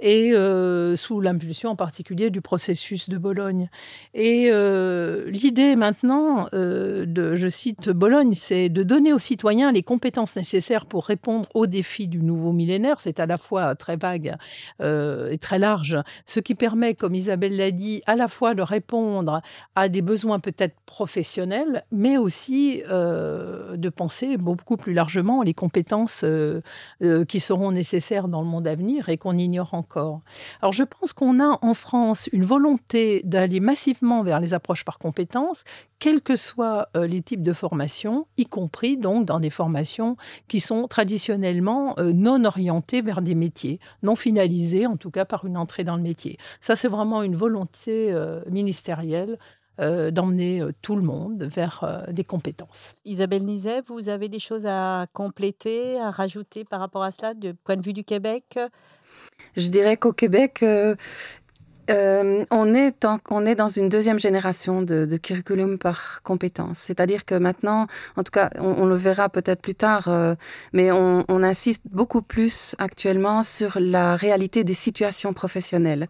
et 0.00 0.32
euh, 0.32 0.96
sous 0.96 1.20
l'impulsion 1.20 1.70
en 1.70 1.76
particulier 1.76 2.30
du 2.30 2.40
processus 2.40 3.08
de 3.08 3.18
Bologne. 3.18 3.68
Et 4.14 4.48
euh, 4.50 5.30
l'idée 5.30 5.76
maintenant, 5.76 6.46
euh, 6.54 7.06
je 7.36 7.48
cite 7.48 7.90
Bologne, 7.90 8.34
c'est 8.34 8.68
de 8.68 8.82
donner 8.82 9.12
aux 9.12 9.18
citoyens 9.18 9.72
les 9.72 9.82
compétences 9.82 10.36
nécessaires 10.36 10.86
pour 10.86 11.06
répondre 11.06 11.48
aux 11.54 11.66
défis 11.66 12.08
du 12.08 12.22
nouveau 12.22 12.52
millénaire. 12.52 13.00
C'est 13.00 13.20
à 13.20 13.26
la 13.26 13.36
fois 13.36 13.74
très 13.74 13.96
vague 13.96 14.36
et 14.82 15.38
très 15.38 15.58
large, 15.58 15.96
ce 16.26 16.40
qui 16.40 16.54
permet, 16.54 16.94
comme 16.94 17.14
Isabelle 17.14 17.56
l'a 17.56 17.70
dit, 17.70 18.02
à 18.06 18.16
la 18.16 18.28
fois 18.28 18.54
de 18.54 18.62
répondre 18.62 19.42
à 19.74 19.88
des 19.88 20.02
besoins 20.02 20.40
peut-être 20.40 20.76
professionnels, 20.86 21.84
mais 21.92 22.16
aussi 22.16 22.82
de 22.88 23.88
penser 23.88 24.36
beaucoup 24.36 24.76
plus 24.76 24.92
largement 24.92 25.39
les 25.42 25.54
compétences 25.54 26.24
qui 27.28 27.40
seront 27.40 27.72
nécessaires 27.72 28.28
dans 28.28 28.40
le 28.40 28.46
monde 28.46 28.66
à 28.66 28.74
venir 28.74 29.08
et 29.08 29.16
qu'on 29.16 29.36
ignore 29.36 29.74
encore. 29.74 30.20
Alors 30.62 30.72
je 30.72 30.84
pense 30.84 31.12
qu'on 31.12 31.40
a 31.40 31.58
en 31.62 31.74
France 31.74 32.28
une 32.32 32.44
volonté 32.44 33.22
d'aller 33.24 33.60
massivement 33.60 34.22
vers 34.22 34.40
les 34.40 34.54
approches 34.54 34.84
par 34.84 34.98
compétences 34.98 35.64
quels 36.00 36.22
que 36.22 36.34
soient 36.34 36.88
euh, 36.96 37.06
les 37.06 37.22
types 37.22 37.42
de 37.42 37.52
formations, 37.52 38.26
y 38.36 38.46
compris 38.46 38.96
donc 38.96 39.26
dans 39.26 39.38
des 39.38 39.50
formations 39.50 40.16
qui 40.48 40.58
sont 40.58 40.88
traditionnellement 40.88 41.94
euh, 41.98 42.12
non 42.12 42.44
orientées 42.44 43.02
vers 43.02 43.22
des 43.22 43.34
métiers, 43.36 43.78
non 44.02 44.16
finalisées 44.16 44.86
en 44.86 44.96
tout 44.96 45.10
cas 45.10 45.26
par 45.26 45.44
une 45.44 45.58
entrée 45.58 45.84
dans 45.84 45.96
le 45.96 46.02
métier. 46.02 46.38
Ça, 46.60 46.74
c'est 46.74 46.88
vraiment 46.88 47.22
une 47.22 47.36
volonté 47.36 48.12
euh, 49.80 50.10
d'emmener 50.10 50.62
tout 50.82 50.96
le 50.96 51.02
monde 51.02 51.42
vers 51.44 52.06
des 52.10 52.24
compétences. 52.24 52.94
Isabelle 53.04 53.44
Nizet, 53.44 53.82
vous 53.86 54.08
avez 54.08 54.28
des 54.28 54.38
choses 54.38 54.66
à 54.66 55.06
compléter, 55.12 55.98
à 56.00 56.10
rajouter 56.10 56.64
par 56.64 56.80
rapport 56.80 57.02
à 57.02 57.10
cela, 57.10 57.34
du 57.34 57.54
point 57.54 57.76
de 57.76 57.82
vue 57.82 57.92
du 57.92 58.04
Québec? 58.04 58.58
Je 59.56 59.68
dirais 59.68 59.96
qu'au 59.96 60.12
Québec, 60.12 60.62
euh, 60.62 60.94
on, 62.50 62.74
est 62.74 63.04
est 63.46 63.54
dans 63.54 63.68
une 63.68 63.88
deuxième 63.88 64.18
génération 64.18 64.82
de, 64.82 65.16
curriculum 65.16 65.78
par 65.78 66.22
compétence. 66.22 66.78
C'est-à-dire 66.78 67.24
que 67.24 67.34
maintenant, 67.34 67.86
en 68.16 68.22
tout 68.22 68.30
cas, 68.32 68.50
on, 68.58 68.86
le 68.86 68.94
verra 68.94 69.28
peut-être 69.28 69.60
plus 69.60 69.74
tard, 69.74 70.08
euh, 70.08 70.34
mais 70.72 70.90
on, 70.92 71.24
insiste 71.42 71.82
beaucoup 71.90 72.20
plus 72.22 72.76
actuellement 72.78 73.42
sur 73.42 73.78
la 73.80 74.14
réalité 74.14 74.62
des 74.62 74.74
situations 74.74 75.32
professionnelles. 75.32 76.08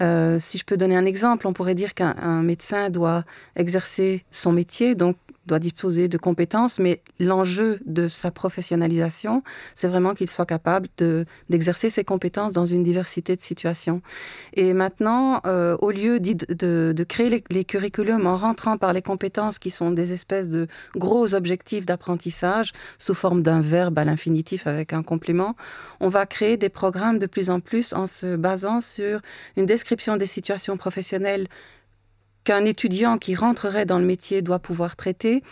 Euh, 0.00 0.38
si 0.38 0.56
je 0.56 0.64
peux 0.64 0.76
donner 0.76 0.96
un 0.96 1.04
exemple, 1.04 1.46
on 1.46 1.52
pourrait 1.52 1.74
dire 1.74 1.94
qu'un 1.94 2.42
médecin 2.42 2.90
doit 2.90 3.24
exercer 3.56 4.24
son 4.30 4.52
métier, 4.52 4.94
donc 4.94 5.16
doit 5.46 5.58
disposer 5.58 6.08
de 6.08 6.18
compétences, 6.18 6.78
mais 6.78 7.02
l'enjeu 7.18 7.80
de 7.84 8.08
sa 8.08 8.30
professionnalisation, 8.30 9.42
c'est 9.74 9.88
vraiment 9.88 10.14
qu'il 10.14 10.28
soit 10.28 10.46
capable 10.46 10.88
d'exercer 11.48 11.90
ses 11.90 12.04
compétences 12.04 12.52
dans 12.52 12.66
une 12.66 12.82
diversité 12.82 13.36
de 13.36 13.40
situations. 13.40 14.02
Et 14.54 14.72
maintenant, 14.72 15.40
euh, 15.46 15.76
au 15.80 15.90
lieu 15.90 16.20
de, 16.20 17.04
créer 17.04 17.30
les, 17.30 17.44
les, 17.50 17.64
curriculums 17.64 18.26
en 18.26 18.36
rentrant 18.36 18.76
par 18.76 18.92
les 18.92 19.02
compétences 19.02 19.58
qui 19.58 19.70
sont 19.70 19.90
des 19.90 20.12
espèces 20.12 20.48
de 20.48 20.66
gros 20.96 21.34
objectifs 21.34 21.86
d'apprentissage 21.86 22.72
sous 22.98 23.14
forme 23.14 23.42
d'un 23.42 23.60
verbe 23.60 23.98
à 23.98 24.04
l'infinitif 24.04 24.66
avec 24.66 24.92
un 24.92 25.02
complément, 25.02 25.56
on 26.00 26.08
va 26.08 26.26
créer 26.26 26.56
des 26.56 26.68
programmes 26.68 27.18
de 27.18 27.26
plus 27.26 27.50
en 27.50 27.60
plus 27.60 27.92
en 27.92 28.06
se 28.06 28.36
basant 28.36 28.80
sur 28.80 29.20
une 29.56 29.66
description 29.66 30.16
des 30.16 30.26
situations 30.26 30.76
professionnelles 30.76 31.48
qu'un 32.44 32.64
étudiant 32.64 33.18
qui 33.18 33.34
rentrerait 33.34 33.86
dans 33.86 33.98
le 33.98 34.04
métier 34.04 34.42
doit 34.42 34.58
pouvoir 34.58 34.96
traiter. 34.96 35.42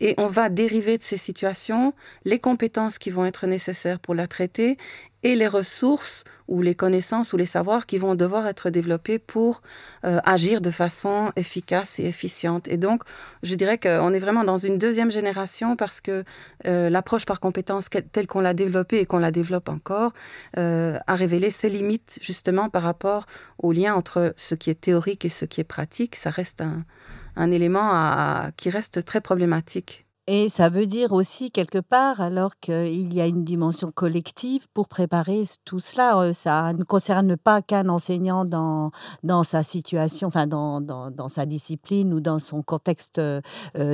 Et 0.00 0.14
on 0.18 0.26
va 0.26 0.48
dériver 0.48 0.98
de 0.98 1.02
ces 1.02 1.16
situations 1.16 1.94
les 2.24 2.38
compétences 2.38 2.98
qui 2.98 3.10
vont 3.10 3.24
être 3.24 3.46
nécessaires 3.46 4.00
pour 4.00 4.14
la 4.14 4.26
traiter 4.26 4.76
et 5.22 5.34
les 5.34 5.48
ressources 5.48 6.24
ou 6.48 6.62
les 6.62 6.74
connaissances 6.74 7.32
ou 7.32 7.36
les 7.36 7.46
savoirs 7.46 7.86
qui 7.86 7.98
vont 7.98 8.14
devoir 8.14 8.46
être 8.46 8.70
développés 8.70 9.18
pour 9.18 9.62
euh, 10.04 10.18
agir 10.24 10.60
de 10.60 10.70
façon 10.70 11.32
efficace 11.36 11.98
et 11.98 12.04
efficiente. 12.04 12.68
Et 12.68 12.76
donc, 12.76 13.02
je 13.42 13.54
dirais 13.54 13.78
qu'on 13.78 14.12
est 14.12 14.18
vraiment 14.18 14.44
dans 14.44 14.56
une 14.56 14.78
deuxième 14.78 15.10
génération 15.10 15.76
parce 15.76 16.00
que 16.00 16.24
euh, 16.66 16.90
l'approche 16.90 17.26
par 17.26 17.40
compétence 17.40 17.88
telle 18.12 18.26
qu'on 18.26 18.40
l'a 18.40 18.54
développée 18.54 19.00
et 19.00 19.06
qu'on 19.06 19.18
la 19.18 19.30
développe 19.30 19.68
encore 19.68 20.12
euh, 20.56 20.98
a 21.06 21.14
révélé 21.14 21.50
ses 21.50 21.68
limites 21.68 22.18
justement 22.20 22.68
par 22.68 22.82
rapport 22.82 23.26
au 23.58 23.72
lien 23.72 23.94
entre 23.94 24.34
ce 24.36 24.54
qui 24.54 24.70
est 24.70 24.80
théorique 24.80 25.24
et 25.24 25.28
ce 25.28 25.44
qui 25.44 25.60
est 25.60 25.64
pratique. 25.64 26.16
Ça 26.16 26.30
reste 26.30 26.60
un, 26.60 26.84
un 27.36 27.50
élément 27.50 28.50
qui 28.56 28.70
reste 28.70 29.04
très 29.04 29.20
problématique. 29.20 30.06
Et 30.26 30.48
ça 30.48 30.68
veut 30.68 30.86
dire 30.86 31.12
aussi 31.12 31.50
quelque 31.50 31.78
part, 31.78 32.20
alors 32.20 32.58
qu'il 32.60 33.12
y 33.12 33.20
a 33.20 33.26
une 33.26 33.42
dimension 33.42 33.90
collective 33.90 34.68
pour 34.74 34.86
préparer 34.86 35.42
tout 35.64 35.80
cela, 35.80 36.18
euh, 36.18 36.32
ça 36.32 36.72
ne 36.72 36.84
concerne 36.84 37.36
pas 37.36 37.62
qu'un 37.62 37.88
enseignant 37.88 38.44
dans, 38.44 38.92
dans 39.24 39.42
sa 39.42 39.62
situation, 39.62 40.28
enfin 40.28 40.46
dans, 40.46 40.80
dans, 40.80 41.10
dans 41.10 41.28
sa 41.28 41.46
discipline 41.46 42.12
ou 42.14 42.20
dans 42.20 42.38
son 42.38 42.62
contexte 42.62 43.18
euh, 43.18 43.40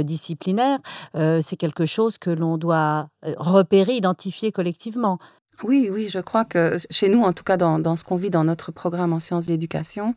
disciplinaire. 0.02 0.78
Euh, 1.16 1.40
c'est 1.42 1.56
quelque 1.56 1.86
chose 1.86 2.18
que 2.18 2.30
l'on 2.30 2.58
doit 2.58 3.08
repérer, 3.38 3.94
identifier 3.94 4.52
collectivement. 4.52 5.18
Oui, 5.62 5.88
oui, 5.90 6.08
je 6.10 6.18
crois 6.18 6.44
que 6.44 6.76
chez 6.90 7.08
nous, 7.08 7.22
en 7.22 7.32
tout 7.32 7.44
cas 7.44 7.56
dans, 7.56 7.78
dans 7.78 7.96
ce 7.96 8.04
qu'on 8.04 8.16
vit 8.16 8.30
dans 8.30 8.44
notre 8.44 8.72
programme 8.72 9.12
en 9.12 9.20
sciences 9.20 9.46
de 9.46 9.52
l'éducation, 9.52 10.14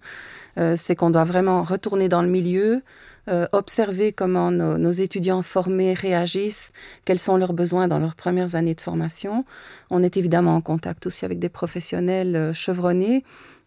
c'est 0.76 0.98
qu'on 0.98 1.10
doit 1.10 1.24
vraiment 1.24 1.64
retourner 1.64 2.10
dans 2.10 2.22
le 2.22 2.28
milieu, 2.28 2.84
euh, 3.30 3.48
observer 3.52 4.12
comment 4.12 4.50
nos, 4.50 4.92
étudiants 4.92 5.44
formés 5.44 5.94
réagissent, 5.94 6.72
quels 7.06 7.20
sont 7.20 7.38
leurs 7.38 7.54
besoins 7.54 7.88
dans 7.88 8.00
leurs 8.00 8.16
premières 8.16 8.56
années 8.56 8.74
de 8.74 8.82
formation. 8.82 9.46
On 9.92 10.02
est 10.02 10.18
évidemment 10.18 10.56
en 10.56 10.62
contact 10.62 11.06
aussi 11.06 11.26
avec 11.26 11.38
des 11.38 11.50
professionnels 11.50 12.36
euh, 12.36 12.54
chevronnés. 12.54 13.24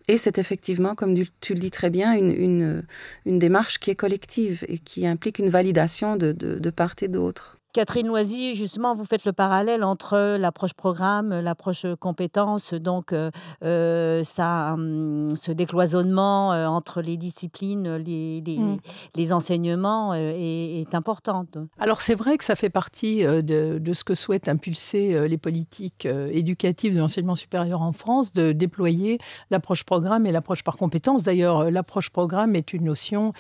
Et 0.09 0.17
c'est 0.17 0.39
effectivement, 0.39 0.97
comme 0.97 1.15
tu 1.41 1.55
le 1.55 1.61
dis 1.61 1.71
très 1.71 1.91
bien, 1.91 2.13
une, 2.15 2.83
une, 3.25 3.39
démarche 3.39 3.79
qui 3.79 3.91
est 3.91 3.95
collective 3.95 4.65
et 4.67 4.79
qui 4.79 5.07
implique 5.07 5.39
une 5.39 5.49
validation 5.49 6.17
de, 6.17 6.33
de 6.33 6.71
part 6.71 6.95
et 7.01 7.09
d'autre. 7.09 7.62
Catherine 7.73 8.07
Loisy, 8.07 8.55
justement, 8.55 8.95
vous 8.95 9.07
faites 9.07 9.25
le 9.25 9.33
parallèle 9.33 9.83
entre 9.83 10.37
l'approche 10.37 10.75
programme, 10.75 11.41
l'approche 11.41 11.87
compétence, 11.99 12.75
donc 12.75 13.15
euh, 13.15 13.31
euh, 13.65 14.23
ça, 14.25 14.75
hum, 14.75 15.35
ce 15.37 15.53
décloisonnement 15.53 16.53
euh, 16.53 16.67
entre 16.67 17.01
les 17.01 17.17
disciplines, 17.17 17.97
les, 17.97 18.43
les, 19.15 19.33
enseignements 19.33 20.13
est, 20.13 20.95
important. 20.95 21.47
Alors 21.79 22.03
c'est 22.03 22.15
vrai 22.15 22.37
que 22.37 22.45
ça 22.45 22.55
fait 22.55 22.69
partie 22.69 23.25
de, 23.25 23.79
de, 23.79 23.93
ce 23.95 24.05
que 24.05 24.15
souhaitent 24.15 24.49
impulser 24.49 25.27
les 25.27 25.39
politiques 25.39 26.07
éducatives 26.07 26.95
de 26.95 26.99
l'enseignement 26.99 27.35
supérieur 27.35 27.81
en 27.81 27.93
France, 27.93 28.35
de 28.35 28.53
déployer 28.53 29.19
l'approche 29.51 29.85
programme 29.85 30.27
et 30.27 30.33
l'approche 30.33 30.63
par 30.63 30.77
compétence. 30.77 31.23
D'ailleurs, 31.23 31.71
l'approche 31.71 32.11
programme 32.11 32.55
est 32.57 32.75
une 32.75 32.85
notion 32.85 33.33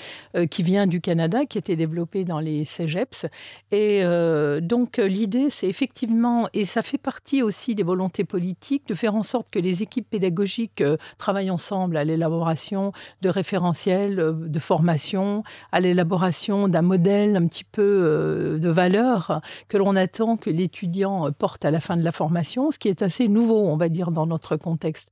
qui 0.51 0.63
vient 0.63 0.87
du 0.87 1.03
Canada, 1.03 1.45
qui 1.45 1.59
a 1.59 1.61
été 1.61 1.77
développée 1.77 2.25
dans 2.25 2.41
les 2.41 2.65
CEGEPS 2.65 3.27
et 3.71 4.03
euh, 4.22 4.22
donc 4.61 4.99
l'idée, 4.99 5.51
c'est 5.51 5.69
effectivement, 5.69 6.49
et 6.53 6.65
ça 6.65 6.83
fait 6.83 6.99
partie 6.99 7.43
aussi 7.43 7.75
des 7.75 7.83
volontés 7.83 8.25
politiques, 8.25 8.87
de 8.89 8.95
faire 8.95 9.15
en 9.15 9.23
sorte 9.23 9.49
que 9.51 9.59
les 9.59 9.83
équipes 9.83 10.09
pédagogiques 10.09 10.81
euh, 10.81 10.97
travaillent 11.19 11.51
ensemble 11.51 11.97
à 11.97 12.05
l'élaboration 12.05 12.93
de 13.23 13.29
référentiels, 13.29 14.21
euh, 14.21 14.33
de 14.33 14.59
formation, 14.59 15.43
à 15.73 15.81
l'élaboration 15.81 16.69
d'un 16.69 16.83
modèle 16.83 17.37
un 17.37 17.47
petit 17.47 17.65
peu 17.65 18.59
de 18.61 18.69
valeur 18.69 19.41
que 19.69 19.77
l'on 19.77 19.97
attend 19.97 20.37
que 20.37 20.51
l'étudiant 20.51 21.31
porte 21.33 21.65
à 21.65 21.71
la 21.71 21.81
fin 21.81 21.97
de 21.97 22.03
la 22.03 22.13
formation, 22.13 22.71
ce 22.71 22.79
qui 22.79 22.89
est 22.89 23.03
assez 23.03 23.29
nouveau, 23.29 23.67
on 23.67 23.77
va 23.77 23.89
dire, 23.89 24.11
dans 24.11 24.27
notre 24.27 24.57
contexte. 24.57 25.11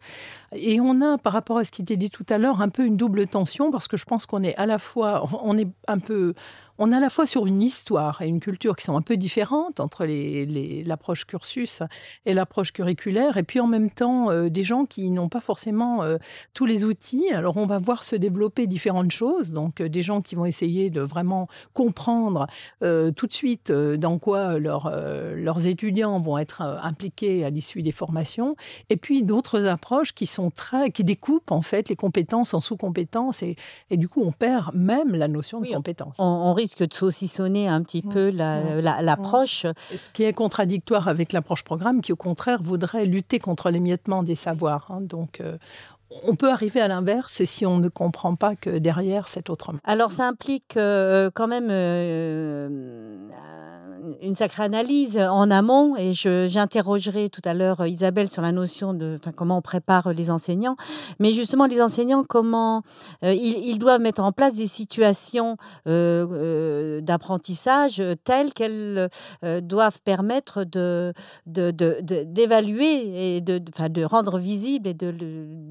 Et 0.52 0.80
on 0.80 1.00
a, 1.00 1.18
par 1.18 1.32
rapport 1.32 1.58
à 1.58 1.64
ce 1.64 1.70
qui 1.70 1.82
était 1.82 1.96
dit 1.96 2.10
tout 2.10 2.26
à 2.28 2.38
l'heure, 2.38 2.60
un 2.60 2.68
peu 2.68 2.84
une 2.84 2.96
double 2.96 3.26
tension 3.26 3.70
parce 3.70 3.88
que 3.88 3.96
je 3.96 4.04
pense 4.04 4.26
qu'on 4.26 4.42
est 4.42 4.56
à 4.56 4.66
la 4.66 4.78
fois, 4.78 5.28
on 5.42 5.56
est 5.56 5.68
un 5.86 5.98
peu 5.98 6.34
on 6.82 6.92
est 6.92 6.96
à 6.96 7.00
la 7.00 7.10
fois 7.10 7.26
sur 7.26 7.46
une 7.46 7.60
histoire 7.60 8.22
et 8.22 8.26
une 8.26 8.40
culture 8.40 8.74
qui 8.74 8.86
sont 8.86 8.96
un 8.96 9.02
peu 9.02 9.18
différentes 9.18 9.80
entre 9.80 10.06
l'approche 10.06 11.26
cursus 11.26 11.82
et 12.24 12.32
l'approche 12.32 12.72
curriculaire, 12.72 13.36
et 13.36 13.42
puis 13.42 13.60
en 13.60 13.66
même 13.66 13.90
temps 13.90 14.30
euh, 14.30 14.48
des 14.48 14.64
gens 14.64 14.86
qui 14.86 15.10
n'ont 15.10 15.28
pas 15.28 15.42
forcément 15.42 16.02
euh, 16.02 16.16
tous 16.54 16.64
les 16.64 16.86
outils. 16.86 17.30
Alors 17.32 17.58
on 17.58 17.66
va 17.66 17.78
voir 17.78 18.02
se 18.02 18.16
développer 18.16 18.66
différentes 18.66 19.10
choses, 19.10 19.50
donc 19.50 19.82
euh, 19.82 19.90
des 19.90 20.02
gens 20.02 20.22
qui 20.22 20.36
vont 20.36 20.46
essayer 20.46 20.88
de 20.88 21.02
vraiment 21.02 21.48
comprendre 21.74 22.46
tout 22.80 23.26
de 23.26 23.32
suite 23.32 23.70
dans 23.70 24.18
quoi 24.18 24.58
leurs 24.58 25.66
étudiants 25.66 26.18
vont 26.20 26.38
être 26.38 26.62
impliqués 26.62 27.44
à 27.44 27.50
l'issue 27.50 27.82
des 27.82 27.92
formations, 27.92 28.56
et 28.88 28.96
puis 28.96 29.22
d'autres 29.22 29.66
approches 29.66 30.14
qui 30.14 30.24
sont 30.24 30.50
très, 30.50 30.90
qui 30.90 31.04
découpent 31.04 31.52
en 31.52 31.60
fait 31.60 31.90
les 31.90 31.96
compétences 31.96 32.54
en 32.54 32.60
sous-compétences, 32.60 33.42
et, 33.42 33.56
du 33.90 34.08
coup 34.08 34.22
on 34.22 34.32
perd 34.32 34.74
même 34.74 35.14
la 35.14 35.28
notion 35.28 35.60
de 35.60 35.66
compétence. 35.66 36.16
On, 36.18 36.54
risque 36.54 36.69
de 36.78 36.94
saucissonner 36.94 37.68
un 37.68 37.82
petit 37.82 38.02
peu 38.02 38.30
l'approche. 38.30 39.66
Ce 39.90 40.10
qui 40.12 40.24
est 40.24 40.32
contradictoire 40.32 41.08
avec 41.08 41.32
l'approche 41.32 41.62
programme, 41.62 42.00
qui 42.00 42.12
au 42.12 42.16
contraire 42.16 42.62
voudrait 42.62 43.06
lutter 43.06 43.38
contre 43.38 43.70
l'émiettement 43.70 44.22
des 44.22 44.34
savoirs. 44.34 44.86
Hein. 44.90 45.00
Donc, 45.00 45.40
euh, 45.40 45.58
on 46.24 46.36
peut 46.36 46.50
arriver 46.50 46.80
à 46.80 46.88
l'inverse 46.88 47.44
si 47.44 47.66
on 47.66 47.78
ne 47.78 47.88
comprend 47.88 48.34
pas 48.34 48.56
que 48.56 48.78
derrière, 48.78 49.28
c'est 49.28 49.50
autrement. 49.50 49.78
Alors, 49.84 50.10
ça 50.10 50.26
implique 50.26 50.76
euh, 50.76 51.30
quand 51.32 51.46
même 51.46 51.68
euh, 51.70 52.68
une 54.22 54.34
sacrée 54.34 54.64
analyse 54.64 55.18
en 55.18 55.50
amont 55.50 55.96
et 55.96 56.12
j'interrogerai 56.12 57.30
tout 57.30 57.40
à 57.44 57.54
l'heure 57.54 57.80
euh, 57.80 57.88
Isabelle 57.88 58.30
sur 58.30 58.42
la 58.42 58.52
notion 58.52 58.94
de 58.94 59.18
comment 59.36 59.58
on 59.58 59.62
prépare 59.62 60.12
les 60.12 60.30
enseignants. 60.30 60.76
Mais 61.18 61.32
justement, 61.32 61.66
les 61.66 61.80
enseignants, 61.80 62.22
comment 62.24 62.82
euh, 63.24 63.32
ils, 63.32 63.78
doivent 63.78 64.00
mettre 64.00 64.22
en 64.22 64.32
place 64.32 64.56
des 64.56 64.66
situations 64.66 65.56
d'apprentissage 65.86 68.02
telles 68.24 68.52
qu'elles 68.52 69.08
doivent 69.62 70.00
permettre 70.02 70.64
de, 70.64 71.14
d'évaluer 71.46 73.36
et 73.36 73.40
de, 73.40 73.58
de 73.58 74.04
rendre 74.04 74.38
visible 74.38 74.88
et 74.88 74.94
de 74.94 75.14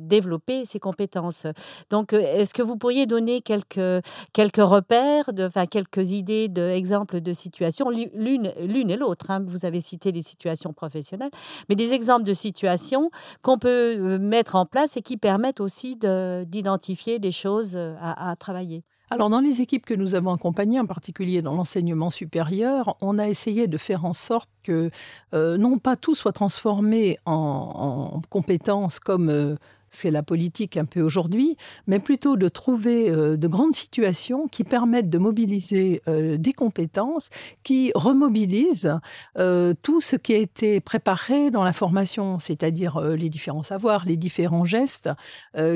développer 0.07 0.28
ses 0.65 0.79
compétences. 0.79 1.47
Donc, 1.89 2.13
est-ce 2.13 2.53
que 2.53 2.61
vous 2.61 2.77
pourriez 2.77 3.05
donner 3.05 3.41
quelques, 3.41 4.05
quelques 4.33 4.57
repères, 4.57 5.33
de, 5.33 5.45
enfin, 5.45 5.65
quelques 5.65 6.11
idées 6.11 6.47
d'exemples 6.47 7.21
de 7.21 7.33
situations, 7.33 7.89
l'une, 7.89 8.51
l'une 8.61 8.89
et 8.89 8.97
l'autre 8.97 9.31
hein, 9.31 9.43
Vous 9.45 9.65
avez 9.65 9.81
cité 9.81 10.11
les 10.11 10.21
situations 10.21 10.73
professionnelles, 10.73 11.31
mais 11.69 11.75
des 11.75 11.93
exemples 11.93 12.25
de 12.25 12.33
situations 12.33 13.09
qu'on 13.41 13.57
peut 13.57 14.17
mettre 14.17 14.55
en 14.55 14.65
place 14.65 14.97
et 14.97 15.01
qui 15.01 15.17
permettent 15.17 15.61
aussi 15.61 15.95
d'identifier 15.95 17.19
des 17.19 17.31
choses 17.31 17.77
à 17.77 18.35
travailler. 18.37 18.83
Alors, 19.11 19.29
dans 19.29 19.39
les 19.39 19.61
équipes 19.61 19.85
que 19.85 19.95
nous 19.95 20.13
avons 20.13 20.33
accompagnées, 20.33 20.79
en 20.79 20.85
particulier 20.85 21.41
dans 21.41 21.55
l'enseignement 21.55 22.11
supérieur, 22.11 22.95
on 23.01 23.17
a 23.17 23.27
essayé 23.27 23.67
de 23.67 23.77
faire 23.77 24.05
en 24.05 24.13
sorte 24.13 24.49
que 24.61 24.91
euh, 25.33 25.57
non 25.57 25.79
pas 25.79 25.95
tout 25.95 26.13
soit 26.13 26.31
transformé 26.31 27.17
en, 27.25 28.21
compétences 28.29 28.99
comme 28.99 29.29
euh, 29.29 29.55
c'est 29.89 30.11
la 30.11 30.23
politique 30.23 30.77
un 30.77 30.85
peu 30.85 31.01
aujourd'hui, 31.01 31.57
mais 31.87 31.99
plutôt 31.99 32.35
de 32.35 32.47
trouver 32.47 33.09
euh, 33.09 33.37
de 33.37 33.47
grandes 33.47 33.75
situations 33.75 34.47
qui 34.47 34.63
permettent 34.63 35.09
de 35.09 35.17
mobiliser 35.17 36.01
des 36.07 36.53
compétences, 36.53 37.29
qui 37.63 37.91
remobilisent 37.95 38.97
tout 39.35 40.01
ce 40.01 40.15
qui 40.15 40.33
a 40.33 40.37
été 40.37 40.79
préparé 40.79 41.51
dans 41.51 41.63
la 41.63 41.73
formation, 41.73 42.39
c'est-à-dire 42.39 42.99
les 43.01 43.29
différents 43.29 43.63
savoirs, 43.63 44.05
les 44.05 44.17
différents 44.17 44.65
gestes 44.65 45.09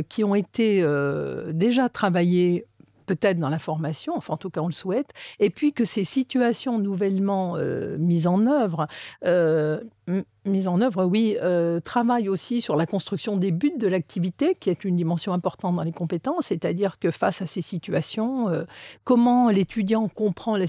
qui 0.10 0.24
ont 0.24 0.36
été 0.36 0.86
déjà 1.54 1.90
travaillés 1.90 2.66
peut-être 3.06 3.38
dans 3.38 3.50
la 3.50 3.60
formation, 3.60 4.16
enfin 4.16 4.34
en 4.34 4.38
tout 4.38 4.50
cas 4.50 4.62
on 4.62 4.68
le 4.68 4.74
souhaite, 4.74 5.12
et 5.40 5.50
puis 5.50 5.74
que 5.74 5.86
ces 5.86 6.04
situations 6.04 6.80
nouvellement 6.80 7.56
euh, 7.58 7.98
mises 7.98 8.28
en 8.28 8.48
œuvre 8.48 8.88
euh, 9.26 9.82
mise 10.46 10.68
en 10.68 10.82
œuvre, 10.82 11.06
oui, 11.06 11.38
euh, 11.42 11.80
travaille 11.80 12.28
aussi 12.28 12.60
sur 12.60 12.76
la 12.76 12.86
construction 12.86 13.38
des 13.38 13.52
buts 13.52 13.74
de 13.78 13.88
l'activité, 13.88 14.56
qui 14.56 14.70
est 14.70 14.84
une 14.84 14.96
dimension 14.96 15.34
importante 15.34 15.76
dans 15.76 15.84
les 15.84 15.92
compétences, 15.92 16.48
c'est-à-dire 16.48 17.00
que 17.00 17.12
face 17.12 17.42
à 17.42 17.46
ces 17.46 17.62
situations, 17.62 18.50
euh, 18.50 18.64
comment 19.04 19.50
l'étudiant 19.50 20.08
comprend 20.10 20.58
la, 20.58 20.66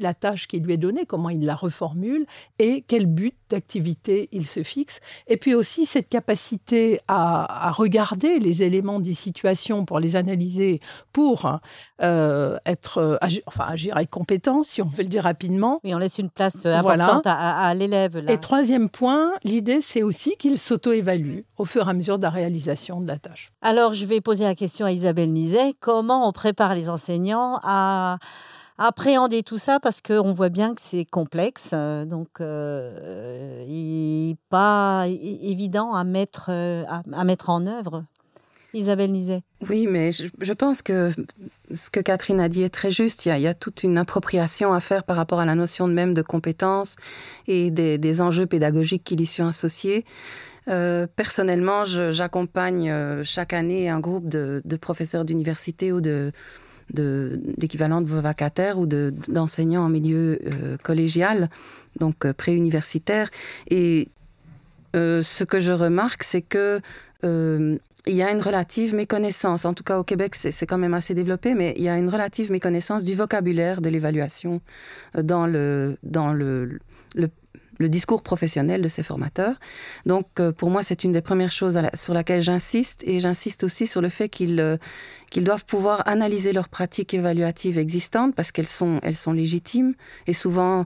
la 0.00 0.14
tâche 0.14 0.46
qui 0.46 0.60
lui 0.60 0.74
est 0.74 0.78
donnée, 0.78 1.06
comment 1.06 1.30
il 1.30 1.46
la 1.46 1.54
reformule 1.54 2.26
et 2.58 2.84
quel 2.86 3.06
but 3.06 3.34
d'activité 3.48 4.28
il 4.32 4.46
se 4.46 4.62
fixe. 4.62 5.00
Et 5.26 5.36
puis 5.36 5.54
aussi 5.54 5.86
cette 5.86 6.08
capacité 6.08 7.00
à, 7.08 7.70
regarder 7.72 8.38
les 8.38 8.62
éléments 8.62 9.00
des 9.00 9.14
situations 9.14 9.84
pour 9.84 10.00
les 10.00 10.16
analyser, 10.16 10.80
pour 11.12 11.60
euh, 12.02 12.58
être, 12.66 13.18
agir, 13.20 13.42
enfin 13.46 13.64
agir 13.68 13.96
avec 13.96 14.10
compétence, 14.10 14.68
si 14.68 14.82
on 14.82 14.86
veut 14.86 15.02
le 15.02 15.08
dire 15.08 15.24
rapidement. 15.24 15.80
Oui, 15.84 15.94
on 15.94 15.98
laisse 15.98 16.18
une 16.18 16.30
place 16.30 16.66
importante 16.66 17.26
à, 17.26 17.66
à 17.66 17.74
l'élève. 17.74 18.22
Et 18.28 18.38
troisième 18.38 18.73
point, 18.88 19.32
l'idée, 19.44 19.80
c'est 19.80 20.02
aussi 20.02 20.36
qu'il 20.36 20.58
s'auto-évalue 20.58 21.40
au 21.56 21.64
fur 21.64 21.86
et 21.86 21.90
à 21.90 21.92
mesure 21.92 22.18
de 22.18 22.22
la 22.22 22.30
réalisation 22.30 23.00
de 23.00 23.06
la 23.06 23.18
tâche. 23.18 23.52
Alors, 23.62 23.92
je 23.92 24.04
vais 24.04 24.20
poser 24.20 24.44
la 24.44 24.54
question 24.54 24.86
à 24.86 24.92
Isabelle 24.92 25.32
Nizet. 25.32 25.74
Comment 25.80 26.28
on 26.28 26.32
prépare 26.32 26.74
les 26.74 26.88
enseignants 26.88 27.60
à 27.62 28.18
appréhender 28.78 29.42
tout 29.42 29.58
ça? 29.58 29.80
Parce 29.80 30.00
qu'on 30.00 30.32
voit 30.32 30.48
bien 30.48 30.74
que 30.74 30.80
c'est 30.80 31.04
complexe, 31.04 31.70
euh, 31.72 32.04
donc 32.04 32.28
euh, 32.40 33.64
il 33.68 34.28
n'est 34.28 34.36
pas 34.48 35.06
évident 35.08 35.94
à 35.94 36.04
mettre, 36.04 36.46
euh, 36.50 36.84
à 37.12 37.24
mettre 37.24 37.50
en 37.50 37.66
œuvre. 37.66 38.04
Isabelle 38.74 39.12
Nizet. 39.12 39.42
Oui, 39.70 39.86
mais 39.88 40.10
je, 40.12 40.52
pense 40.52 40.82
que 40.82 41.10
ce 41.74 41.90
que 41.90 42.00
Catherine 42.00 42.40
a 42.40 42.48
dit 42.48 42.62
est 42.62 42.70
très 42.70 42.90
juste. 42.90 43.24
Il 43.24 43.38
y, 43.38 43.46
a, 43.46 43.54
toute 43.54 43.82
une 43.84 43.96
appropriation 43.96 44.72
à 44.72 44.80
faire 44.80 45.04
par 45.04 45.16
rapport 45.16 45.40
à 45.40 45.46
la 45.46 45.54
notion 45.54 45.86
même 45.86 46.12
de 46.12 46.22
compétences 46.22 46.96
et 47.46 47.70
des, 47.70 48.20
enjeux 48.20 48.46
pédagogiques 48.46 49.04
qui 49.04 49.14
y 49.14 49.26
sont 49.26 49.46
associés. 49.46 50.04
Euh, 50.68 51.06
personnellement, 51.14 51.84
j'accompagne 51.84 52.90
euh, 52.90 53.22
chaque 53.22 53.52
année 53.52 53.88
un 53.88 54.00
groupe 54.00 54.28
de, 54.28 54.62
professeurs 54.80 55.24
d'université 55.24 55.92
ou 55.92 56.00
de, 56.00 56.32
de 56.92 57.40
l'équivalent 57.58 58.00
de 58.00 58.08
vacataires 58.08 58.78
ou 58.78 58.86
d'enseignants 58.86 59.84
en 59.84 59.88
milieu 59.88 60.40
euh, 60.46 60.76
collégial, 60.82 61.48
donc 62.00 62.30
préuniversitaire. 62.32 63.30
Et 63.70 64.08
ce 64.94 65.42
que 65.42 65.58
je 65.58 65.72
remarque, 65.72 66.22
c'est 66.22 66.42
que 66.42 66.80
il 68.06 68.14
y 68.14 68.22
a 68.22 68.30
une 68.30 68.40
relative 68.40 68.94
méconnaissance, 68.94 69.64
en 69.64 69.72
tout 69.72 69.84
cas 69.84 69.98
au 69.98 70.04
Québec 70.04 70.34
c'est 70.34 70.66
quand 70.66 70.78
même 70.78 70.94
assez 70.94 71.14
développé, 71.14 71.54
mais 71.54 71.74
il 71.76 71.82
y 71.82 71.88
a 71.88 71.96
une 71.96 72.08
relative 72.08 72.50
méconnaissance 72.50 73.04
du 73.04 73.14
vocabulaire 73.14 73.80
de 73.80 73.88
l'évaluation 73.88 74.60
euh, 75.16 75.22
dans 75.22 75.46
le, 75.46 76.78
discours 77.80 78.22
professionnel 78.22 78.82
de 78.82 78.88
ces 78.88 79.02
formateurs. 79.02 79.56
Donc 80.04 80.26
euh, 80.38 80.52
pour 80.52 80.70
moi 80.70 80.82
c'est 80.82 81.04
une 81.04 81.12
des 81.12 81.22
premières 81.22 81.50
choses 81.50 81.80
sur 81.94 82.14
laquelle 82.14 82.42
j'insiste 82.42 83.02
et 83.06 83.20
j'insiste 83.20 83.64
aussi 83.64 83.86
sur 83.86 84.02
le 84.02 84.10
fait 84.10 84.28
qu'ils 84.28 84.60
euh, 84.60 84.76
doivent 85.36 85.64
pouvoir 85.64 86.06
analyser 86.06 86.52
leurs 86.52 86.68
pratiques 86.68 87.14
évaluatives 87.14 87.78
existantes 87.78 88.34
parce 88.34 88.52
qu'elles 88.52 88.66
sont, 88.66 89.00
elles 89.02 89.16
sont 89.16 89.32
légitimes 89.32 89.94
et 90.26 90.34
souvent 90.34 90.84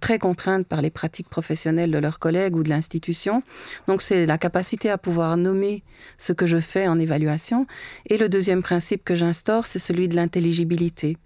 très 0.00 0.18
contraintes 0.18 0.66
par 0.66 0.82
les 0.82 0.90
pratiques 0.90 1.28
professionnelles 1.28 1.90
de 1.90 1.98
leurs 1.98 2.18
collègues 2.18 2.56
ou 2.56 2.62
de 2.62 2.68
l'institution. 2.68 3.42
Donc 3.86 4.02
c'est 4.02 4.26
la 4.26 4.38
capacité 4.38 4.90
à 4.90 4.98
pouvoir 4.98 5.36
nommer 5.36 5.82
ce 6.18 6.32
que 6.32 6.46
je 6.46 6.58
fais 6.58 6.88
en 6.88 6.98
évaluation. 6.98 7.66
Et 8.08 8.18
le 8.18 8.28
deuxième 8.28 8.62
principe 8.62 9.04
que 9.04 9.14
j'instaure, 9.14 9.66
c'est 9.66 9.78
celui 9.78 10.08
de 10.08 10.16
l'intelligibilité 10.16 11.16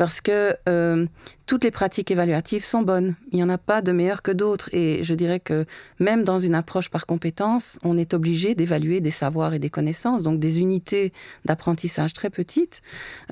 parce 0.00 0.22
que 0.22 0.56
euh, 0.66 1.04
toutes 1.44 1.62
les 1.62 1.70
pratiques 1.70 2.10
évaluatives 2.10 2.64
sont 2.64 2.80
bonnes. 2.80 3.16
Il 3.32 3.36
n'y 3.36 3.42
en 3.42 3.50
a 3.50 3.58
pas 3.58 3.82
de 3.82 3.92
meilleures 3.92 4.22
que 4.22 4.30
d'autres. 4.30 4.70
Et 4.72 5.04
je 5.04 5.12
dirais 5.12 5.40
que 5.40 5.66
même 5.98 6.24
dans 6.24 6.38
une 6.38 6.54
approche 6.54 6.88
par 6.88 7.04
compétence, 7.04 7.78
on 7.82 7.98
est 7.98 8.14
obligé 8.14 8.54
d'évaluer 8.54 9.00
des 9.00 9.10
savoirs 9.10 9.52
et 9.52 9.58
des 9.58 9.68
connaissances, 9.68 10.22
donc 10.22 10.40
des 10.40 10.58
unités 10.58 11.12
d'apprentissage 11.44 12.14
très 12.14 12.30
petites. 12.30 12.80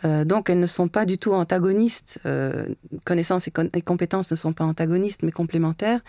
Euh, 0.05 0.27
donc 0.27 0.51
elles 0.51 0.61
ne 0.61 0.67
sont 0.67 0.89
pas 0.89 1.07
du 1.07 1.17
tout 1.17 1.33
antagonistes. 1.33 2.21
Euh, 2.27 2.67
connaissances 3.05 3.49
et, 3.49 3.81
compétences 3.81 4.31
ne 4.31 4.37
sont 4.37 4.53
pas 4.53 4.65
antagonistes, 4.65 5.23
mais 5.23 5.33
complémentaires. 5.33 6.01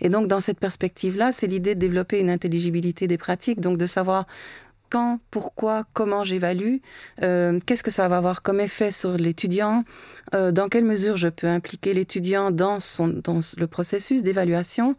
Et 0.00 0.08
donc 0.08 0.26
dans 0.26 0.40
cette 0.40 0.58
perspective-là, 0.58 1.30
c'est 1.30 1.46
l'idée 1.46 1.76
de 1.76 1.80
développer 1.80 2.18
une 2.18 2.30
intelligibilité 2.30 3.06
des 3.06 3.18
pratiques, 3.18 3.60
donc 3.60 3.78
de 3.78 3.86
savoir 3.86 4.26
quand, 4.90 5.20
pourquoi, 5.30 5.84
comment 5.92 6.24
j'évalue, 6.24 6.76
euh, 7.22 7.58
qu'est-ce 7.64 7.82
que 7.82 7.90
ça 7.90 8.08
va 8.08 8.16
avoir 8.18 8.42
comme 8.42 8.60
effet 8.60 8.90
sur 8.90 9.12
l'étudiant, 9.12 9.84
euh, 10.34 10.52
dans 10.52 10.68
quelle 10.68 10.84
mesure 10.84 11.16
je 11.16 11.28
peux 11.28 11.46
impliquer 11.46 11.94
l'étudiant 11.94 12.50
dans, 12.50 12.78
le 12.98 13.66
processus 13.66 14.22
d'évaluation, 14.22 14.96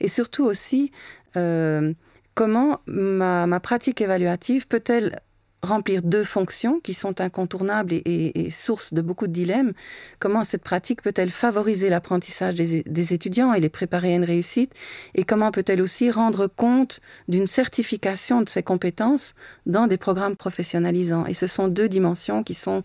et 0.00 0.08
surtout 0.08 0.44
aussi 0.44 0.92
euh, 1.36 1.92
comment 2.34 2.80
ma, 2.86 3.60
pratique 3.60 4.00
évaluative 4.00 4.66
peut-elle 4.66 5.20
remplir 5.62 6.02
deux 6.02 6.24
fonctions 6.24 6.80
qui 6.80 6.92
sont 6.92 7.20
incontournables 7.20 7.92
et, 7.92 8.50
source 8.50 8.92
de 8.92 9.00
beaucoup 9.00 9.26
de 9.26 9.32
dilemmes. 9.32 9.72
Comment 10.18 10.44
cette 10.44 10.62
pratique 10.62 11.02
peut-elle 11.02 11.30
favoriser 11.30 11.88
l'apprentissage 11.88 12.56
des, 12.56 13.14
étudiants 13.14 13.54
et 13.54 13.60
les 13.60 13.68
préparer 13.68 14.12
à 14.12 14.16
une 14.16 14.24
réussite? 14.24 14.72
Et 15.14 15.24
comment 15.24 15.52
peut-elle 15.52 15.80
aussi 15.80 16.10
rendre 16.10 16.48
compte 16.48 17.00
d'une 17.28 17.46
certification 17.46 18.42
de 18.42 18.48
ces 18.48 18.62
compétences 18.62 19.34
dans 19.66 19.86
des 19.86 19.98
programmes 19.98 20.36
professionnalisants? 20.36 21.26
Et 21.26 21.34
ce 21.34 21.46
sont 21.46 21.68
deux 21.68 21.88
dimensions 21.88 22.42
qui 22.42 22.54
sont 22.54 22.82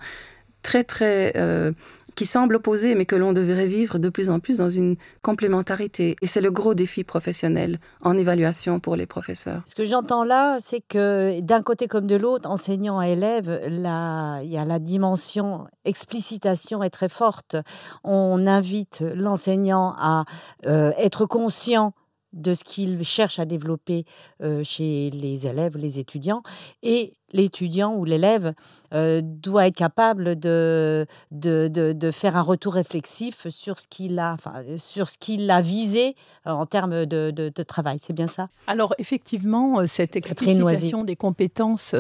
très 0.61 0.83
très 0.83 1.33
euh, 1.35 1.71
qui 2.17 2.25
semblent 2.25 2.55
opposés, 2.55 2.95
mais 2.95 3.05
que 3.05 3.15
l'on 3.15 3.31
devrait 3.31 3.67
vivre 3.67 3.99
de 3.99 4.09
plus 4.09 4.29
en 4.29 4.39
plus 4.39 4.57
dans 4.57 4.71
une 4.71 4.95
complémentarité. 5.21 6.15
Et 6.21 6.27
c'est 6.27 6.41
le 6.41 6.49
gros 6.51 6.73
défi 6.73 7.03
professionnel 7.03 7.77
en 8.01 8.17
évaluation 8.17 8.79
pour 8.79 8.95
les 8.95 9.05
professeurs. 9.05 9.61
Ce 9.67 9.75
que 9.75 9.85
j'entends 9.85 10.23
là, 10.23 10.57
c'est 10.59 10.81
que 10.81 11.39
d'un 11.41 11.61
côté 11.61 11.87
comme 11.87 12.07
de 12.07 12.15
l'autre, 12.15 12.49
enseignant 12.49 12.97
à 12.97 13.07
élève, 13.07 13.61
là, 13.69 14.41
il 14.41 14.49
y 14.49 14.57
a 14.57 14.65
la 14.65 14.79
dimension 14.79 15.67
explicitation 15.85 16.81
est 16.83 16.89
très 16.89 17.07
forte. 17.07 17.55
On 18.03 18.47
invite 18.47 19.03
l'enseignant 19.15 19.93
à 19.97 20.25
euh, 20.65 20.91
être 20.97 21.27
conscient 21.27 21.93
de 22.33 22.53
ce 22.53 22.63
qu'il 22.63 23.03
cherche 23.03 23.39
à 23.39 23.45
développer 23.45 24.05
euh, 24.41 24.63
chez 24.63 25.09
les 25.11 25.47
élèves, 25.47 25.77
les 25.77 25.99
étudiants, 25.99 26.41
et 26.83 27.13
l'étudiant 27.33 27.95
ou 27.95 28.05
l'élève 28.05 28.53
euh, 28.93 29.21
doit 29.21 29.67
être 29.67 29.75
capable 29.75 30.39
de, 30.39 31.05
de, 31.31 31.67
de, 31.67 32.11
faire 32.11 32.37
un 32.37 32.41
retour 32.41 32.75
réflexif 32.75 33.47
sur 33.49 33.79
ce 33.79 33.87
qu'il 33.87 34.17
a, 34.17 34.33
enfin, 34.33 34.63
sur 34.77 35.09
ce 35.09 35.17
qu'il 35.17 35.49
a 35.51 35.59
visé 35.59 36.15
euh, 36.45 36.51
en 36.51 36.65
termes 36.65 37.05
de, 37.05 37.31
de 37.31 37.63
travail. 37.63 37.97
C'est 37.99 38.13
bien 38.13 38.27
ça? 38.27 38.47
Alors 38.65 38.95
effectivement, 38.97 39.81
euh, 39.81 39.85
cette 39.87 40.15
explicitation 40.15 41.03
des 41.03 41.17
compétences 41.17 41.93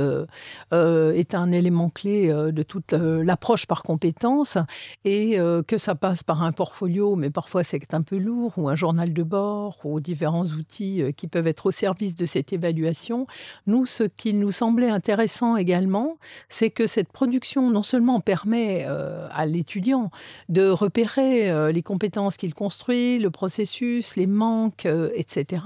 est 0.71 1.35
un 1.35 1.51
élément 1.51 1.89
clé 1.89 2.27
de 2.27 2.63
toute 2.63 2.93
l'approche 2.93 3.65
par 3.65 3.83
compétences 3.83 4.57
et 5.03 5.37
que 5.67 5.77
ça 5.77 5.95
passe 5.95 6.23
par 6.23 6.43
un 6.43 6.51
portfolio, 6.51 7.15
mais 7.15 7.29
parfois 7.29 7.63
c'est 7.63 7.93
un 7.93 8.01
peu 8.01 8.17
lourd, 8.17 8.53
ou 8.57 8.69
un 8.69 8.75
journal 8.75 9.13
de 9.13 9.23
bord, 9.23 9.77
ou 9.83 9.99
différents 9.99 10.45
outils 10.45 11.13
qui 11.15 11.27
peuvent 11.27 11.47
être 11.47 11.67
au 11.67 11.71
service 11.71 12.15
de 12.15 12.25
cette 12.25 12.53
évaluation. 12.53 13.27
Nous, 13.65 13.85
ce 13.85 14.03
qui 14.03 14.33
nous 14.33 14.51
semblait 14.51 14.89
intéressant 14.89 15.16
intéressant 15.17 15.57
également, 15.57 16.17
c'est 16.47 16.69
que 16.69 16.85
cette 16.85 17.11
production 17.11 17.71
non 17.71 17.81
seulement 17.81 18.19
permet 18.19 18.85
euh, 18.87 19.27
à 19.31 19.47
l'étudiant 19.47 20.11
de 20.47 20.69
repérer 20.69 21.49
euh, 21.49 21.71
les 21.71 21.81
compétences 21.81 22.37
qu'il 22.37 22.53
construit, 22.53 23.17
le 23.17 23.31
processus, 23.31 24.15
les 24.15 24.27
manques, 24.27 24.85
euh, 24.85 25.09
etc., 25.15 25.63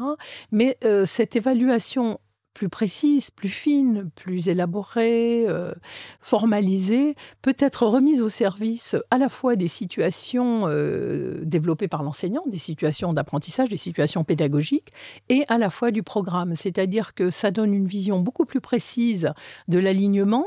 mais 0.53 0.77
cette 1.05 1.35
évaluation 1.35 2.19
plus 2.61 2.69
précise, 2.69 3.31
plus 3.31 3.49
fine, 3.49 4.11
plus 4.13 4.47
élaborée, 4.47 5.45
euh, 5.47 5.73
formalisée, 6.19 7.15
peut 7.41 7.55
être 7.57 7.87
remise 7.87 8.21
au 8.21 8.29
service 8.29 8.95
à 9.09 9.17
la 9.17 9.29
fois 9.29 9.55
des 9.55 9.67
situations 9.67 10.67
euh, 10.67 11.39
développées 11.43 11.87
par 11.87 12.03
l'enseignant, 12.03 12.43
des 12.45 12.59
situations 12.59 13.13
d'apprentissage, 13.13 13.69
des 13.69 13.77
situations 13.77 14.23
pédagogiques, 14.23 14.93
et 15.27 15.43
à 15.47 15.57
la 15.57 15.71
fois 15.71 15.89
du 15.89 16.03
programme. 16.03 16.55
C'est-à-dire 16.55 17.15
que 17.15 17.31
ça 17.31 17.49
donne 17.49 17.73
une 17.73 17.87
vision 17.87 18.19
beaucoup 18.19 18.45
plus 18.45 18.61
précise 18.61 19.33
de 19.67 19.79
l'alignement 19.79 20.45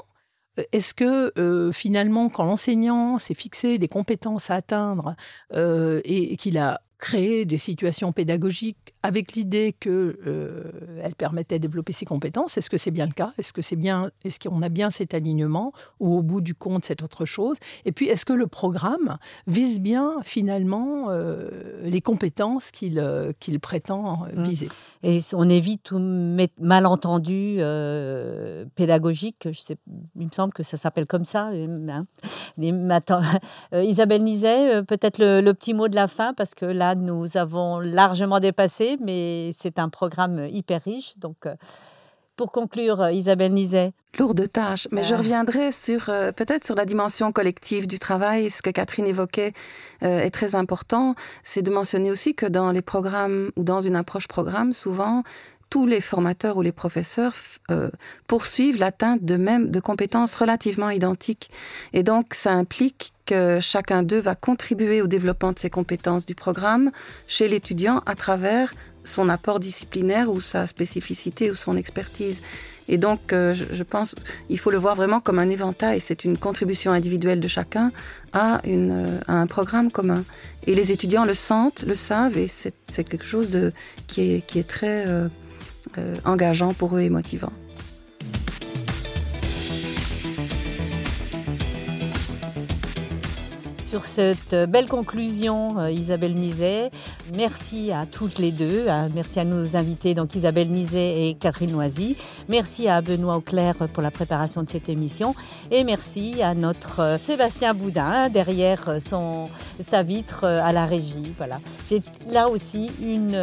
est-ce 0.70 0.94
que 0.94 1.32
finalement, 1.72 2.28
quand 2.28 2.44
l'enseignant 2.44 3.18
s'est 3.18 3.34
fixé 3.34 3.76
des 3.78 3.88
compétences 3.88 4.50
à 4.50 4.54
atteindre 4.54 5.16
et 5.52 6.36
qu'il 6.36 6.58
a 6.58 6.80
créé 6.98 7.44
des 7.44 7.58
situations 7.58 8.12
pédagogiques 8.12 8.94
avec 9.02 9.32
l'idée 9.34 9.74
qu'elle 9.78 10.16
euh, 10.26 11.10
permettait 11.18 11.58
de 11.58 11.66
développer 11.66 11.92
ses 11.92 12.06
compétences. 12.06 12.56
Est-ce 12.56 12.70
que 12.70 12.78
c'est 12.78 12.90
bien 12.90 13.06
le 13.06 13.12
cas? 13.12 13.32
Est-ce 13.36 13.52
que 13.52 13.62
c'est 13.62 13.76
bien 13.76 14.10
Est-ce 14.24 14.40
qu'on 14.40 14.62
a 14.62 14.68
bien 14.68 14.90
cet 14.90 15.12
alignement 15.12 15.72
ou 16.00 16.16
au 16.16 16.22
bout 16.22 16.40
du 16.40 16.54
compte 16.54 16.84
c'est 16.84 17.02
autre 17.02 17.24
chose? 17.24 17.56
Et 17.84 17.92
puis 17.92 18.06
est-ce 18.06 18.24
que 18.24 18.32
le 18.32 18.46
programme 18.46 19.18
vise 19.46 19.80
bien 19.80 20.14
finalement 20.22 21.10
euh, 21.10 21.50
les 21.82 22.00
compétences 22.00 22.70
qu'il 22.70 22.98
euh, 22.98 23.32
qu'il 23.40 23.60
prétend 23.60 24.26
mmh. 24.34 24.42
viser? 24.42 24.68
Et 25.02 25.18
on 25.34 25.48
évite 25.48 25.82
tout 25.82 25.98
malentendu 26.58 27.58
pédagogique. 28.74 29.48
Je 29.50 29.60
sais, 29.60 29.76
il 30.18 30.26
me 30.26 30.32
semble 30.32 30.54
que 30.54 30.62
ça 30.62 30.76
s'appelle 30.76 31.06
comme 31.06 31.24
ça. 31.24 31.50
Isabelle 33.72 34.22
Nizet, 34.22 34.82
peut-être 34.84 35.18
le, 35.18 35.40
le 35.42 35.54
petit 35.54 35.74
mot 35.74 35.88
de 35.88 35.94
la 35.94 36.08
fin 36.08 36.32
parce 36.32 36.54
que 36.54 36.64
nous 36.94 37.36
avons 37.36 37.80
largement 37.80 38.40
dépassé 38.40 38.98
mais 39.00 39.52
c'est 39.54 39.78
un 39.78 39.88
programme 39.88 40.46
hyper 40.50 40.82
riche. 40.82 41.18
Donc, 41.18 41.46
euh, 41.46 41.54
pour 42.36 42.50
conclure, 42.50 43.00
euh, 43.00 43.12
Isabelle 43.12 43.52
Nizet. 43.52 43.92
Lourde 44.18 44.48
tâche, 44.50 44.86
mais 44.92 45.02
je 45.02 45.14
euh. 45.14 45.18
reviendrai 45.18 45.72
sur 45.72 46.04
peut-être 46.06 46.64
sur 46.64 46.76
la 46.76 46.84
dimension 46.84 47.32
collective 47.32 47.88
du 47.88 47.98
travail. 47.98 48.48
Ce 48.48 48.62
que 48.62 48.70
Catherine 48.70 49.06
évoquait 49.06 49.52
est 50.02 50.30
très 50.30 50.54
important. 50.54 51.16
C'est 51.42 51.62
de 51.62 51.70
mentionner 51.72 52.12
aussi 52.12 52.36
que 52.36 52.46
dans 52.46 52.70
les 52.70 52.82
programmes 52.82 53.50
ou 53.56 53.64
dans 53.64 53.80
une 53.80 53.96
approche 53.96 54.28
programme, 54.28 54.72
souvent 54.72 55.24
tous 55.70 55.86
les 55.86 56.00
formateurs 56.00 56.56
ou 56.56 56.62
les 56.62 56.72
professeurs 56.72 57.34
poursuivent 58.26 58.78
l'atteinte 58.78 59.24
de 59.24 59.36
même 59.36 59.70
de 59.70 59.80
compétences 59.80 60.36
relativement 60.36 60.90
identiques. 60.90 61.50
Et 61.92 62.02
donc, 62.02 62.34
ça 62.34 62.52
implique 62.52 63.12
que 63.26 63.58
chacun 63.60 64.02
d'eux 64.02 64.20
va 64.20 64.34
contribuer 64.34 65.02
au 65.02 65.06
développement 65.06 65.52
de 65.52 65.58
ses 65.58 65.70
compétences 65.70 66.26
du 66.26 66.34
programme 66.34 66.90
chez 67.26 67.48
l'étudiant 67.48 68.02
à 68.06 68.14
travers 68.14 68.74
son 69.04 69.28
apport 69.28 69.60
disciplinaire 69.60 70.30
ou 70.30 70.40
sa 70.40 70.66
spécificité 70.66 71.50
ou 71.50 71.54
son 71.54 71.76
expertise. 71.76 72.42
Et 72.88 72.98
donc, 72.98 73.32
euh, 73.32 73.54
je, 73.54 73.82
pense, 73.82 74.14
il 74.50 74.58
faut 74.58 74.70
le 74.70 74.76
voir 74.76 74.94
vraiment 74.94 75.20
comme 75.20 75.38
un 75.38 75.48
éventail. 75.48 76.00
C'est 76.00 76.24
une 76.24 76.36
contribution 76.36 76.92
individuelle 76.92 77.40
de 77.40 77.48
chacun 77.48 77.92
à, 78.32 78.60
euh, 78.66 79.18
un 79.26 79.46
programme 79.46 79.90
commun. 79.90 80.24
Et 80.66 80.74
les 80.74 80.92
étudiants 80.92 81.24
le 81.24 81.34
sentent, 81.34 81.84
le 81.86 81.94
savent, 81.94 82.36
et 82.36 82.46
c'est 82.46 83.04
quelque 83.04 83.24
chose 83.24 83.72
qui, 84.06 84.32
est, 84.32 84.68
très 84.68 85.06
euh, 85.06 85.28
engageant 86.24 86.72
pour 86.74 86.96
eux 86.96 87.00
et 87.00 87.10
motivant. 87.10 87.52
sur 93.94 94.04
cette 94.04 94.56
belle 94.68 94.88
conclusion, 94.88 95.78
euh, 95.78 95.88
Isabelle 95.88 96.34
Nizet. 96.34 96.90
Merci 97.36 97.92
à 97.92 98.06
toutes 98.06 98.40
les 98.40 98.50
deux. 98.50 98.86
Merci 99.14 99.38
à 99.38 99.44
nos 99.44 99.76
invités, 99.76 100.14
donc 100.14 100.34
Isabelle 100.34 100.68
Nizet 100.68 101.28
et 101.28 101.34
Catherine 101.34 101.70
Noisy. 101.70 102.16
Merci 102.48 102.88
à 102.88 103.00
Benoît 103.02 103.36
Auclair 103.36 103.76
pour 103.92 104.02
la 104.02 104.10
préparation 104.10 104.64
de 104.64 104.68
cette 104.68 104.88
émission. 104.88 105.36
Et 105.70 105.84
merci 105.84 106.42
à 106.42 106.54
notre 106.54 106.98
euh, 106.98 107.18
Sébastien 107.18 107.72
Boudin 107.72 108.30
derrière 108.30 108.96
son, 109.00 109.48
sa 109.80 110.02
vitre 110.02 110.40
euh, 110.42 110.60
à 110.64 110.72
la 110.72 110.86
régie. 110.86 111.32
Voilà. 111.38 111.60
C'est 111.84 112.02
là 112.32 112.48
aussi 112.48 112.90
une 113.00 113.38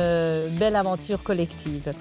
belle 0.60 0.76
aventure 0.76 1.24
collective. 1.24 1.94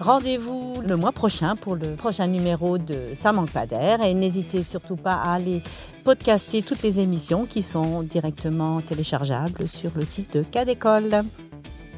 Rendez-vous 0.00 0.82
le 0.86 0.96
mois 0.96 1.12
prochain 1.12 1.56
pour 1.56 1.74
le 1.74 1.94
prochain 1.94 2.26
numéro 2.26 2.76
de 2.76 3.12
Ça 3.14 3.32
manque 3.32 3.50
pas 3.50 3.66
d'air 3.66 4.02
et 4.02 4.12
n'hésitez 4.12 4.62
surtout 4.62 4.96
pas 4.96 5.14
à 5.14 5.32
aller 5.32 5.62
podcaster 6.04 6.60
toutes 6.60 6.82
les 6.82 7.00
émissions 7.00 7.46
qui 7.46 7.62
sont 7.62 8.02
directement 8.02 8.82
téléchargeables 8.82 9.66
sur 9.66 9.90
le 9.96 10.04
site 10.04 10.34
de 10.34 10.42
Cadécole. 10.42 11.22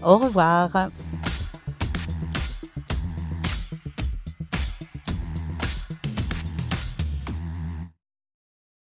Au 0.04 0.16
revoir. 0.16 0.90